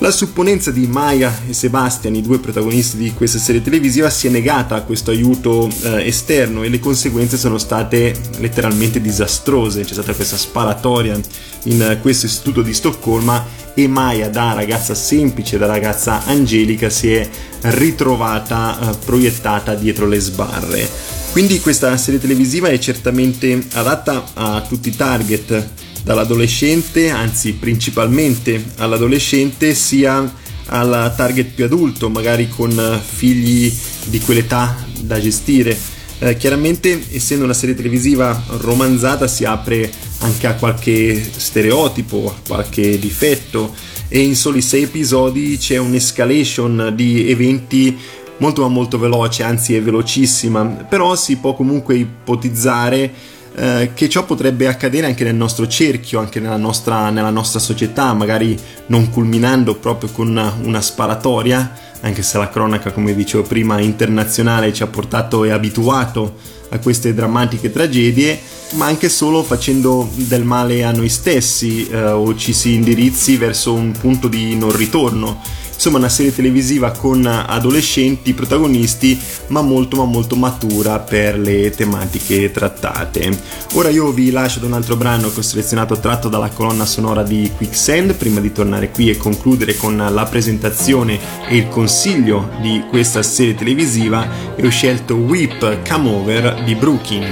La 0.00 0.12
supponenza 0.12 0.70
di 0.70 0.86
Maya 0.86 1.40
e 1.48 1.52
Sebastian, 1.52 2.14
i 2.14 2.22
due 2.22 2.38
protagonisti 2.38 2.96
di 2.96 3.12
questa 3.14 3.38
serie 3.38 3.60
televisiva, 3.60 4.08
si 4.10 4.28
è 4.28 4.30
negata 4.30 4.76
a 4.76 4.82
questo 4.82 5.10
aiuto 5.10 5.68
eh, 5.82 6.06
esterno 6.06 6.62
e 6.62 6.68
le 6.68 6.78
conseguenze 6.78 7.36
sono 7.36 7.58
state 7.58 8.14
letteralmente 8.38 9.00
disastrose. 9.00 9.82
C'è 9.82 9.94
stata 9.94 10.14
questa 10.14 10.36
sparatoria 10.36 11.18
in 11.64 11.82
eh, 11.82 11.98
questo 12.00 12.26
istituto 12.26 12.62
di 12.62 12.74
Stoccolma 12.74 13.44
e 13.74 13.88
Maya, 13.88 14.28
da 14.28 14.52
ragazza 14.52 14.94
semplice, 14.94 15.58
da 15.58 15.66
ragazza 15.66 16.24
angelica, 16.26 16.88
si 16.90 17.12
è 17.12 17.28
ritrovata 17.62 18.78
eh, 18.78 18.96
proiettata 19.04 19.74
dietro 19.74 20.06
le 20.06 20.20
sbarre. 20.20 20.88
Quindi 21.32 21.58
questa 21.60 21.96
serie 21.96 22.20
televisiva 22.20 22.68
è 22.68 22.78
certamente 22.78 23.66
adatta 23.72 24.26
a 24.34 24.60
tutti 24.62 24.90
i 24.90 24.96
target 24.96 25.68
dall'adolescente, 26.02 27.10
anzi 27.10 27.54
principalmente 27.54 28.62
all'adolescente, 28.76 29.74
sia 29.74 30.46
al 30.66 31.14
target 31.16 31.54
più 31.54 31.64
adulto, 31.64 32.08
magari 32.08 32.48
con 32.48 33.00
figli 33.04 33.72
di 34.04 34.20
quell'età 34.20 34.76
da 35.00 35.20
gestire. 35.20 35.76
Eh, 36.20 36.36
chiaramente, 36.36 37.00
essendo 37.12 37.44
una 37.44 37.54
serie 37.54 37.74
televisiva 37.74 38.42
romanzata, 38.58 39.26
si 39.28 39.44
apre 39.44 39.90
anche 40.18 40.46
a 40.46 40.54
qualche 40.54 41.22
stereotipo, 41.36 42.34
a 42.34 42.40
qualche 42.46 42.98
difetto, 42.98 43.74
e 44.08 44.20
in 44.20 44.34
soli 44.34 44.60
sei 44.62 44.84
episodi 44.84 45.58
c'è 45.58 45.76
un'escalation 45.76 46.92
di 46.94 47.30
eventi 47.30 47.96
molto 48.38 48.62
ma 48.62 48.68
molto 48.68 48.98
veloce, 48.98 49.42
anzi 49.42 49.74
è 49.74 49.82
velocissima, 49.82 50.64
però 50.64 51.14
si 51.14 51.36
può 51.36 51.54
comunque 51.54 51.96
ipotizzare 51.96 53.12
eh, 53.58 53.90
che 53.92 54.08
ciò 54.08 54.24
potrebbe 54.24 54.68
accadere 54.68 55.06
anche 55.06 55.24
nel 55.24 55.34
nostro 55.34 55.66
cerchio, 55.66 56.20
anche 56.20 56.38
nella 56.38 56.56
nostra, 56.56 57.10
nella 57.10 57.30
nostra 57.30 57.58
società, 57.58 58.12
magari 58.12 58.56
non 58.86 59.10
culminando 59.10 59.74
proprio 59.74 60.10
con 60.10 60.28
una, 60.28 60.54
una 60.62 60.80
sparatoria, 60.80 61.72
anche 62.00 62.22
se 62.22 62.38
la 62.38 62.48
cronaca, 62.48 62.92
come 62.92 63.14
dicevo 63.14 63.42
prima, 63.42 63.80
internazionale 63.80 64.72
ci 64.72 64.84
ha 64.84 64.86
portato 64.86 65.44
e 65.44 65.50
abituato 65.50 66.36
a 66.68 66.78
queste 66.78 67.12
drammatiche 67.14 67.72
tragedie, 67.72 68.38
ma 68.74 68.86
anche 68.86 69.08
solo 69.08 69.42
facendo 69.42 70.08
del 70.14 70.44
male 70.44 70.84
a 70.84 70.92
noi 70.92 71.08
stessi 71.08 71.88
eh, 71.88 72.10
o 72.10 72.36
ci 72.36 72.52
si 72.52 72.74
indirizzi 72.74 73.36
verso 73.36 73.72
un 73.72 73.92
punto 73.92 74.28
di 74.28 74.54
non 74.54 74.74
ritorno 74.76 75.40
insomma 75.78 75.98
una 75.98 76.08
serie 76.08 76.34
televisiva 76.34 76.90
con 76.90 77.24
adolescenti 77.24 78.34
protagonisti 78.34 79.16
ma 79.48 79.62
molto 79.62 79.96
ma 79.96 80.04
molto 80.04 80.34
matura 80.34 80.98
per 80.98 81.38
le 81.38 81.70
tematiche 81.70 82.50
trattate. 82.50 83.30
Ora 83.74 83.88
io 83.88 84.10
vi 84.10 84.32
lascio 84.32 84.58
da 84.58 84.66
un 84.66 84.72
altro 84.72 84.96
brano 84.96 85.32
che 85.32 85.38
ho 85.38 85.42
selezionato 85.42 85.98
tratto 86.00 86.28
dalla 86.28 86.48
colonna 86.48 86.84
sonora 86.84 87.22
di 87.22 87.50
Quicksand 87.56 88.14
prima 88.14 88.40
di 88.40 88.52
tornare 88.52 88.90
qui 88.90 89.08
e 89.08 89.16
concludere 89.16 89.76
con 89.76 89.96
la 89.96 90.24
presentazione 90.24 91.18
e 91.48 91.56
il 91.56 91.68
consiglio 91.68 92.50
di 92.60 92.82
questa 92.90 93.22
serie 93.22 93.54
televisiva 93.54 94.56
e 94.56 94.66
ho 94.66 94.70
scelto 94.70 95.14
Whip 95.14 95.88
Come 95.88 96.08
Over 96.10 96.62
di 96.64 96.74
Brooklyn. 96.74 97.26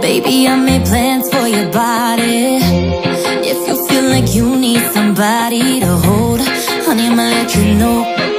Baby, 0.00 0.46
I 0.46 0.56
made 0.56 0.84
plans 0.84 1.28
for 1.28 1.48
your 1.48 1.68
body. 1.70 2.97
If 3.50 3.66
you 3.66 3.88
feel 3.88 4.04
like 4.10 4.34
you 4.34 4.56
need 4.56 4.82
somebody 4.92 5.80
to 5.80 5.96
hold, 5.96 6.40
honey, 6.84 7.06
I'ma 7.06 7.22
let 7.22 7.56
you 7.56 7.74
know. 7.74 8.37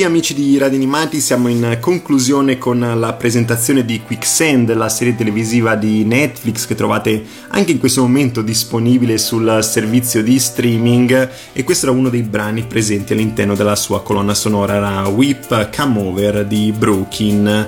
Qui 0.00 0.08
amici 0.08 0.32
di 0.32 0.56
Radio 0.56 0.78
Animati, 0.78 1.20
siamo 1.20 1.48
in 1.48 1.76
conclusione 1.78 2.56
con 2.56 2.78
la 2.78 3.12
presentazione 3.12 3.84
di 3.84 4.00
Quicksand, 4.00 4.72
la 4.72 4.88
serie 4.88 5.14
televisiva 5.14 5.74
di 5.74 6.04
Netflix 6.04 6.66
che 6.66 6.74
trovate 6.74 7.22
anche 7.48 7.72
in 7.72 7.78
questo 7.78 8.00
momento 8.00 8.40
disponibile 8.40 9.18
sul 9.18 9.58
servizio 9.62 10.22
di 10.22 10.38
streaming 10.38 11.30
e 11.52 11.64
questo 11.64 11.86
era 11.86 11.94
uno 11.94 12.08
dei 12.08 12.22
brani 12.22 12.62
presenti 12.62 13.12
all'interno 13.12 13.54
della 13.54 13.76
sua 13.76 14.02
colonna 14.02 14.32
sonora, 14.32 14.78
la 14.78 15.06
Whip 15.08 15.68
Come 15.76 15.98
Over 16.00 16.46
di 16.46 16.72
Brooklyn. 16.72 17.66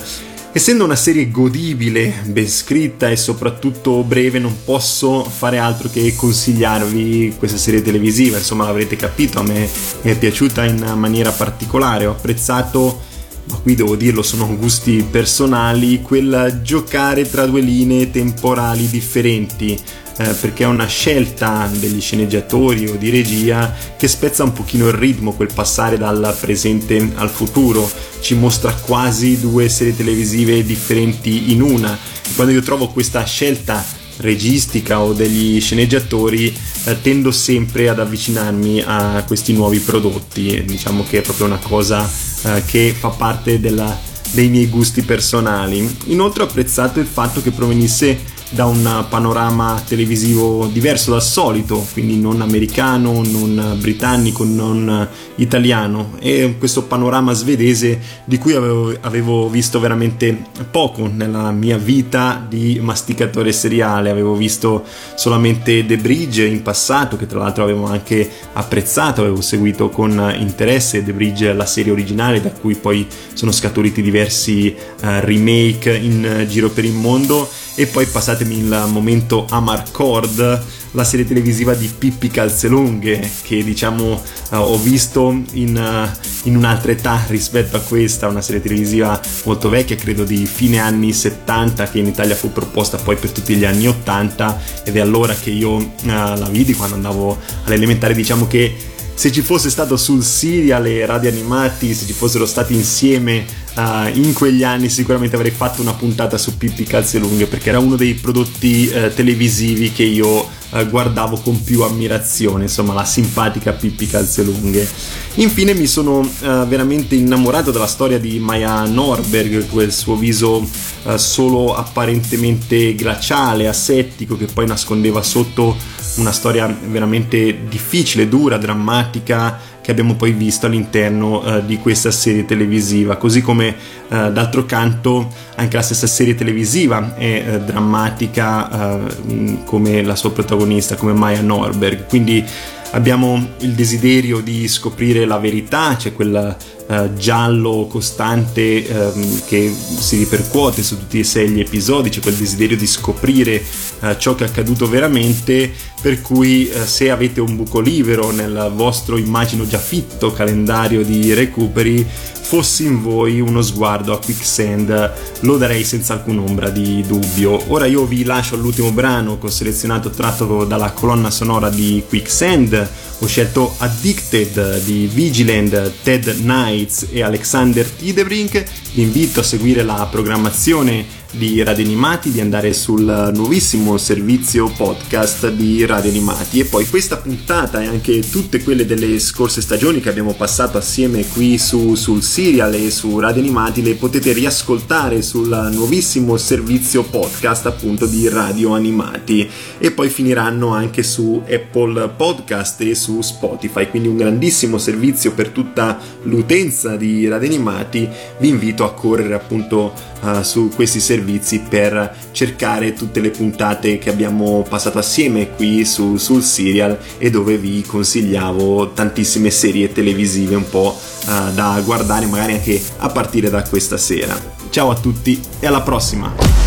Essendo 0.54 0.84
una 0.84 0.96
serie 0.96 1.30
godibile, 1.30 2.24
ben 2.26 2.46
scritta 2.46 3.08
e 3.08 3.16
soprattutto 3.16 4.02
breve, 4.02 4.38
non 4.38 4.64
posso 4.66 5.24
fare 5.24 5.56
altro 5.56 5.88
che 5.88 6.14
consigliarvi 6.14 7.36
questa 7.38 7.56
serie 7.56 7.80
televisiva. 7.80 8.36
Insomma, 8.36 8.66
l'avrete 8.66 8.94
capito, 8.94 9.38
a 9.38 9.44
me 9.44 9.66
è 10.02 10.14
piaciuta 10.14 10.64
in 10.66 10.92
maniera 10.96 11.30
particolare. 11.30 12.04
Ho 12.04 12.10
apprezzato, 12.10 13.00
ma 13.44 13.56
qui 13.56 13.74
devo 13.74 13.96
dirlo, 13.96 14.22
sono 14.22 14.56
gusti 14.56 15.04
personali, 15.08 16.00
quel 16.00 16.60
giocare 16.62 17.28
tra 17.28 17.46
due 17.46 17.60
linee 17.60 18.10
temporali 18.10 18.88
differenti. 18.88 19.78
eh, 20.18 20.28
perché 20.34 20.64
è 20.64 20.66
una 20.66 20.86
scelta 20.86 21.70
degli 21.72 22.00
sceneggiatori 22.00 22.86
o 22.86 22.96
di 22.96 23.10
regia 23.10 23.74
che 23.96 24.08
spezza 24.08 24.44
un 24.44 24.52
pochino 24.52 24.86
il 24.88 24.94
ritmo, 24.94 25.32
quel 25.32 25.50
passare 25.52 25.96
dal 25.96 26.36
presente 26.38 27.12
al 27.14 27.30
futuro, 27.30 27.90
ci 28.20 28.34
mostra 28.34 28.72
quasi 28.74 29.40
due 29.40 29.68
serie 29.68 29.96
televisive 29.96 30.64
differenti 30.64 31.52
in 31.52 31.62
una. 31.62 31.96
Quando 32.34 32.52
io 32.52 32.62
trovo 32.62 32.88
questa 32.88 33.24
scelta 33.24 33.84
registica 34.18 35.00
o 35.00 35.12
degli 35.12 35.60
sceneggiatori 35.60 36.54
eh, 36.84 37.00
tendo 37.00 37.30
sempre 37.30 37.88
ad 37.88 37.98
avvicinarmi 37.98 38.82
a 38.84 39.24
questi 39.26 39.54
nuovi 39.54 39.78
prodotti 39.78 40.50
E 40.50 40.64
diciamo 40.64 41.04
che 41.08 41.18
è 41.18 41.22
proprio 41.22 41.46
una 41.46 41.58
cosa 41.58 42.08
eh, 42.44 42.62
che 42.66 42.94
fa 42.98 43.08
parte 43.08 43.60
della- 43.60 43.98
dei 44.32 44.48
miei 44.48 44.68
gusti 44.68 45.02
personali. 45.02 45.96
Inoltre 46.06 46.42
ho 46.42 46.46
apprezzato 46.46 47.00
il 47.00 47.06
fatto 47.06 47.42
che 47.42 47.50
provenisse 47.50 48.18
da 48.52 48.66
un 48.66 49.06
panorama 49.08 49.82
televisivo 49.86 50.66
diverso 50.66 51.10
dal 51.10 51.22
solito, 51.22 51.86
quindi 51.92 52.18
non 52.18 52.42
americano, 52.42 53.22
non 53.24 53.76
britannico, 53.80 54.44
non 54.44 55.08
italiano. 55.36 56.12
E 56.20 56.56
questo 56.58 56.82
panorama 56.82 57.32
svedese 57.32 57.98
di 58.24 58.36
cui 58.36 58.52
avevo, 58.52 58.94
avevo 59.00 59.48
visto 59.48 59.80
veramente 59.80 60.36
poco 60.70 61.10
nella 61.10 61.50
mia 61.50 61.78
vita 61.78 62.44
di 62.46 62.78
masticatore 62.82 63.52
seriale. 63.52 64.10
Avevo 64.10 64.34
visto 64.34 64.84
solamente 65.14 65.86
The 65.86 65.96
Bridge 65.96 66.44
in 66.44 66.60
passato, 66.60 67.16
che 67.16 67.26
tra 67.26 67.38
l'altro 67.38 67.64
avevo 67.64 67.86
anche 67.86 68.28
apprezzato, 68.52 69.22
avevo 69.22 69.40
seguito 69.40 69.88
con 69.88 70.34
interesse 70.38 71.02
The 71.02 71.12
Bridge, 71.14 71.54
la 71.54 71.66
serie 71.66 71.92
originale, 71.92 72.42
da 72.42 72.50
cui 72.50 72.74
poi 72.74 73.06
sono 73.32 73.50
scaturiti 73.50 74.02
diversi 74.02 74.74
eh, 74.74 75.20
remake 75.20 75.96
in 75.96 76.44
giro 76.48 76.68
per 76.68 76.84
il 76.84 76.92
mondo 76.92 77.48
e 77.74 77.86
poi 77.86 78.06
passatemi 78.06 78.58
il 78.58 78.84
momento 78.88 79.46
Amarcord, 79.48 80.64
la 80.92 81.04
serie 81.04 81.26
televisiva 81.26 81.74
di 81.74 81.86
Pippi 81.86 82.28
Calzelunghe 82.28 83.30
che 83.42 83.64
diciamo 83.64 84.20
eh, 84.50 84.56
ho 84.56 84.76
visto 84.78 85.34
in, 85.52 85.76
eh, 85.76 86.18
in 86.44 86.56
un'altra 86.56 86.92
età 86.92 87.24
rispetto 87.28 87.76
a 87.76 87.80
questa, 87.80 88.28
una 88.28 88.42
serie 88.42 88.60
televisiva 88.60 89.18
molto 89.44 89.68
vecchia, 89.68 89.96
credo 89.96 90.24
di 90.24 90.44
fine 90.44 90.78
anni 90.78 91.12
70 91.12 91.88
che 91.88 91.98
in 91.98 92.06
Italia 92.06 92.34
fu 92.34 92.52
proposta 92.52 92.98
poi 92.98 93.16
per 93.16 93.30
tutti 93.30 93.54
gli 93.54 93.64
anni 93.64 93.88
80 93.88 94.60
ed 94.84 94.96
è 94.96 95.00
allora 95.00 95.34
che 95.34 95.50
io 95.50 95.78
eh, 95.78 95.86
la 96.04 96.48
vidi 96.50 96.74
quando 96.74 96.96
andavo 96.96 97.38
all'elementare, 97.64 98.14
diciamo 98.14 98.46
che 98.46 98.91
se 99.14 99.30
ci 99.30 99.42
fosse 99.42 99.70
stato 99.70 99.96
sul 99.96 100.22
serial 100.22 100.86
e 100.86 101.06
radio 101.06 101.30
animati, 101.30 101.94
se 101.94 102.06
ci 102.06 102.12
fossero 102.12 102.46
stati 102.46 102.74
insieme 102.74 103.44
uh, 103.76 104.08
in 104.12 104.32
quegli 104.32 104.64
anni, 104.64 104.88
sicuramente 104.88 105.36
avrei 105.36 105.50
fatto 105.50 105.80
una 105.80 105.92
puntata 105.92 106.38
su 106.38 106.56
Pippi 106.56 106.84
Calzelunghe 106.84 107.46
perché 107.46 107.68
era 107.68 107.78
uno 107.78 107.96
dei 107.96 108.14
prodotti 108.14 108.90
uh, 108.92 109.12
televisivi 109.14 109.92
che 109.92 110.04
io 110.04 110.60
uh, 110.72 110.88
guardavo 110.88 111.38
con 111.38 111.62
più 111.62 111.82
ammirazione, 111.82 112.64
insomma, 112.64 112.92
la 112.92 113.04
simpatica 113.04 113.72
Pippi 113.72 114.06
Calzelunghe. 114.06 114.88
Infine 115.36 115.72
mi 115.72 115.86
sono 115.86 116.28
veramente 116.40 117.14
innamorato 117.14 117.70
della 117.70 117.86
storia 117.86 118.18
di 118.18 118.38
Maya 118.38 118.84
Norberg, 118.84 119.66
quel 119.68 119.90
suo 119.90 120.14
viso 120.14 120.68
solo 121.16 121.74
apparentemente 121.74 122.94
glaciale, 122.94 123.66
asettico, 123.66 124.36
che 124.36 124.44
poi 124.44 124.66
nascondeva 124.66 125.22
sotto 125.22 125.74
una 126.16 126.32
storia 126.32 126.66
veramente 126.66 127.66
difficile, 127.66 128.28
dura, 128.28 128.58
drammatica 128.58 129.58
che 129.82 129.90
abbiamo 129.90 130.14
poi 130.14 130.32
visto 130.32 130.66
all'interno 130.66 131.44
eh, 131.44 131.66
di 131.66 131.76
questa 131.76 132.10
serie 132.10 132.46
televisiva, 132.46 133.16
così 133.16 133.42
come 133.42 133.68
eh, 133.68 134.30
d'altro 134.32 134.64
canto 134.64 135.28
anche 135.56 135.76
la 135.76 135.82
stessa 135.82 136.06
serie 136.06 136.34
televisiva 136.34 137.14
è 137.16 137.44
eh, 137.46 137.60
drammatica 137.60 139.00
eh, 139.06 139.58
come 139.64 140.02
la 140.02 140.16
sua 140.16 140.30
protagonista, 140.30 140.94
come 140.94 141.12
Maya 141.12 141.42
Norberg, 141.42 142.06
quindi 142.06 142.44
abbiamo 142.92 143.54
il 143.58 143.72
desiderio 143.72 144.40
di 144.40 144.68
scoprire 144.68 145.24
la 145.24 145.38
verità, 145.38 145.96
c'è 145.96 146.12
quel 146.12 146.56
eh, 146.86 147.10
giallo 147.16 147.86
costante 147.88 148.86
ehm, 148.86 149.42
che 149.46 149.72
si 149.72 150.18
ripercuote 150.18 150.82
su 150.82 150.98
tutti 150.98 151.20
e 151.20 151.24
sei 151.24 151.50
gli 151.50 151.60
episodi, 151.60 152.10
c'è 152.10 152.20
quel 152.20 152.34
desiderio 152.34 152.76
di 152.76 152.86
scoprire 152.86 153.62
eh, 154.00 154.16
ciò 154.18 154.34
che 154.34 154.44
è 154.44 154.48
accaduto 154.48 154.88
veramente, 154.88 155.72
per 156.00 156.20
cui 156.20 156.68
eh, 156.68 156.84
se 156.86 157.10
avete 157.10 157.40
un 157.40 157.56
buco 157.56 157.80
libero 157.80 158.30
nel 158.30 158.72
vostro 158.74 159.16
immagino 159.16 159.66
già 159.66 159.78
fitto 159.78 160.32
calendario 160.32 161.04
di 161.04 161.32
recuperi, 161.34 162.06
fossi 162.52 162.84
in 162.84 163.00
voi 163.00 163.40
uno 163.40 163.62
sguardo 163.62 164.12
a 164.12 164.18
Quicksand 164.18 165.12
lo 165.40 165.56
darei 165.56 165.84
senza 165.84 166.14
alcun'ombra 166.14 166.68
di 166.68 167.02
dubbio. 167.06 167.58
Ora 167.68 167.86
io 167.86 168.04
vi 168.04 168.24
lascio 168.24 168.56
all'ultimo 168.56 168.90
brano 168.90 169.38
che 169.38 169.46
ho 169.46 169.50
selezionato 169.50 170.10
tratto 170.10 170.64
dalla 170.64 170.90
colonna 170.90 171.30
sonora 171.30 171.70
di 171.70 172.02
Quicksand. 172.06 172.90
Ho 173.20 173.26
scelto 173.26 173.74
Addicted 173.78 174.82
di 174.82 175.08
Vigilant, 175.10 175.92
Ted 176.02 176.40
Knights 176.72 177.08
e 177.10 177.22
Alexander 177.22 177.86
Tidebrink. 177.86 178.64
Vi 178.94 179.02
invito 179.02 179.40
a 179.40 179.42
seguire 179.42 179.82
la 179.82 180.08
programmazione 180.10 181.04
di 181.32 181.62
Radio 181.62 181.84
Animati, 181.84 182.30
di 182.30 182.40
andare 182.40 182.74
sul 182.74 183.30
nuovissimo 183.34 183.96
servizio 183.96 184.70
podcast 184.70 185.50
di 185.50 185.84
Radio 185.86 186.10
Animati. 186.10 186.60
E 186.60 186.64
poi 186.66 186.86
questa 186.86 187.16
puntata 187.16 187.80
e 187.80 187.86
anche 187.86 188.20
tutte 188.28 188.62
quelle 188.62 188.84
delle 188.84 189.18
scorse 189.18 189.62
stagioni 189.62 190.00
che 190.00 190.10
abbiamo 190.10 190.34
passato 190.34 190.76
assieme 190.76 191.26
qui 191.26 191.56
su, 191.56 191.94
sul 191.94 192.22
serial 192.22 192.74
e 192.74 192.90
su 192.90 193.18
Radio 193.18 193.40
Animati 193.40 193.82
le 193.82 193.94
potete 193.94 194.32
riascoltare 194.32 195.22
sul 195.22 195.70
nuovissimo 195.72 196.36
servizio 196.36 197.02
podcast 197.02 197.64
appunto 197.66 198.04
di 198.06 198.28
Radio 198.28 198.74
Animati. 198.74 199.48
E 199.78 199.90
poi 199.90 200.10
finiranno 200.10 200.74
anche 200.74 201.02
su 201.02 201.42
Apple 201.48 202.10
Podcast 202.14 202.82
e 202.82 202.94
su 202.94 203.22
Spotify. 203.22 203.88
Quindi 203.88 204.08
un 204.08 204.18
grandissimo 204.18 204.76
servizio 204.76 205.32
per 205.32 205.48
tutta 205.48 205.98
l'utenza 206.24 206.96
di 206.96 207.26
Radio 207.26 207.48
Animati. 207.48 208.06
Vi 208.38 208.48
invito 208.48 208.84
a 208.84 208.92
correre 208.92 209.32
appunto 209.34 209.94
uh, 210.20 210.42
su 210.42 210.70
questi 210.74 211.00
servizi 211.00 211.20
per 211.68 212.14
cercare 212.32 212.92
tutte 212.94 213.20
le 213.20 213.30
puntate 213.30 213.98
che 213.98 214.10
abbiamo 214.10 214.64
passato 214.68 214.98
assieme 214.98 215.50
qui 215.50 215.84
su, 215.84 216.16
sul 216.16 216.42
serial 216.42 216.98
e 217.18 217.30
dove 217.30 217.56
vi 217.56 217.82
consigliavo 217.82 218.92
tantissime 218.92 219.50
serie 219.50 219.92
televisive 219.92 220.54
un 220.54 220.68
po' 220.68 220.98
uh, 221.26 221.52
da 221.52 221.80
guardare 221.84 222.26
magari 222.26 222.54
anche 222.54 222.80
a 222.98 223.08
partire 223.08 223.50
da 223.50 223.62
questa 223.62 223.96
sera. 223.96 224.38
Ciao 224.70 224.90
a 224.90 224.96
tutti 224.96 225.40
e 225.60 225.66
alla 225.66 225.82
prossima! 225.82 226.62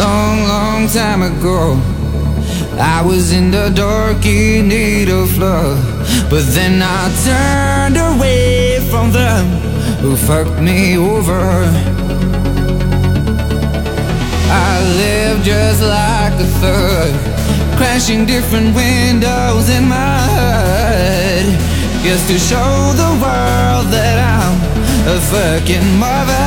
long, 0.00 0.46
long 0.46 0.88
time 0.88 1.22
ago. 1.22 1.78
I 2.78 3.02
was 3.02 3.32
in 3.32 3.50
the 3.50 3.70
dark 3.70 4.24
in 4.24 4.68
need 4.68 5.10
of 5.10 5.36
love, 5.36 5.78
but 6.30 6.44
then 6.54 6.80
I 6.82 7.10
turned 7.26 7.96
away 7.96 8.78
from 8.90 9.12
them 9.12 9.46
who 10.00 10.16
fucked 10.16 10.60
me 10.60 10.96
over. 10.96 11.42
I 14.50 14.72
lived 15.02 15.44
just 15.44 15.82
like 15.82 16.34
a 16.46 16.48
thug, 16.60 17.12
crashing 17.76 18.26
different 18.26 18.74
windows 18.74 19.68
in 19.68 19.88
my 19.88 20.18
head. 20.36 21.46
Just 22.02 22.28
to 22.28 22.38
show 22.38 22.72
the 23.02 23.10
world 23.22 23.86
that 23.94 24.16
I'm 24.34 24.56
a 25.14 25.18
fucking 25.32 25.88
mother. 25.98 26.46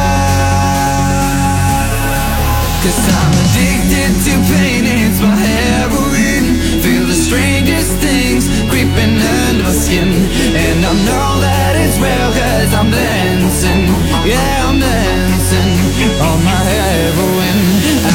Cause 2.84 3.00
I'm 3.22 3.34
addicted 3.44 4.12
to 4.26 4.34
pain, 4.52 4.84
it's 4.84 5.20
my 5.22 5.36
heroin. 5.36 6.44
Feel 6.82 7.06
the 7.06 7.14
strangest 7.14 7.92
things 8.02 8.44
creeping 8.70 9.16
under 9.22 9.43
my 9.64 9.72
skin. 9.72 10.12
And 10.54 10.84
I 10.84 10.94
know 11.08 11.40
that 11.40 11.74
it's 11.80 11.98
real 11.98 12.30
cause 12.36 12.72
I'm 12.76 12.92
dancing. 12.92 13.88
Yeah, 14.28 14.68
I'm 14.68 14.78
dancing 14.80 15.74
on 16.20 16.38
my 16.44 16.62
heroin. 16.76 17.60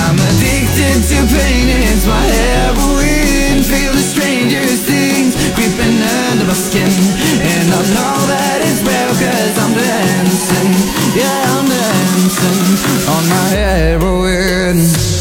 I'm 0.05 0.18
addicted 0.20 1.01
to 1.09 1.18
pain, 1.32 1.66
it's 1.88 2.05
my 2.05 2.20
heroin. 2.20 3.64
Feel 3.64 3.92
the 3.96 4.05
strangest 4.05 4.84
things 4.84 5.32
creeping 5.57 5.96
under 6.28 6.44
my 6.44 6.55
skin. 6.57 6.92
And 7.40 7.66
I 7.72 7.80
know 7.96 8.16
that 8.28 8.59
it's 8.68 8.84
real 8.84 9.12
cause 9.16 9.57
I'm 9.64 9.72
dancing. 9.72 10.72
Yeah, 11.16 11.57
I'm 11.57 11.66
dancing 11.66 12.61
on 13.09 13.22
my 13.32 13.46
heroin. 13.57 15.18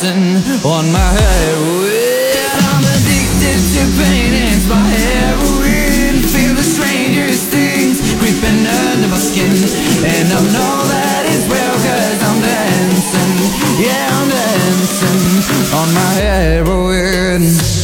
Dancing 0.00 0.62
on 0.64 0.92
my 0.92 0.98
heroin. 0.98 2.38
I'm 2.70 2.84
addicted 2.84 3.60
to 3.74 3.82
pain, 3.98 4.32
it's 4.54 4.68
my 4.68 4.76
heroin. 4.76 6.22
Feel 6.22 6.54
the 6.54 6.62
strangest 6.62 7.50
things 7.50 8.00
creeping 8.18 8.66
under 8.66 9.08
my 9.08 9.18
skin. 9.18 9.50
And 10.04 10.28
I 10.32 10.40
know 10.54 10.76
that 10.88 11.22
it's 11.26 11.46
real 11.46 11.76
cause 11.82 12.20
I'm 12.22 12.40
dancing. 12.40 13.34
Yeah, 13.82 14.08
I'm 14.14 14.28
dancing 14.28 15.74
on 15.74 15.94
my 15.94 16.12
heroin. 16.14 17.77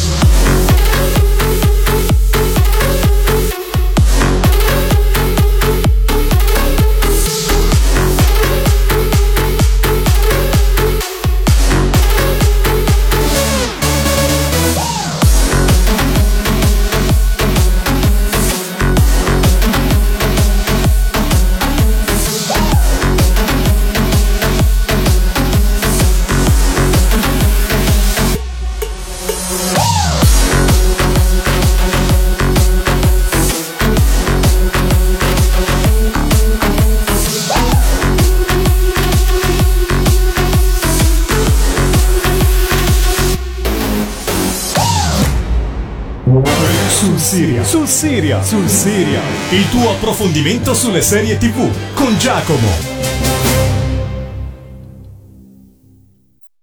Il 49.55 49.68
tuo 49.68 49.88
approfondimento 49.92 50.74
sulle 50.74 51.00
serie 51.00 51.38
TV 51.38 51.70
con 51.94 52.18
Giacomo. 52.18 52.93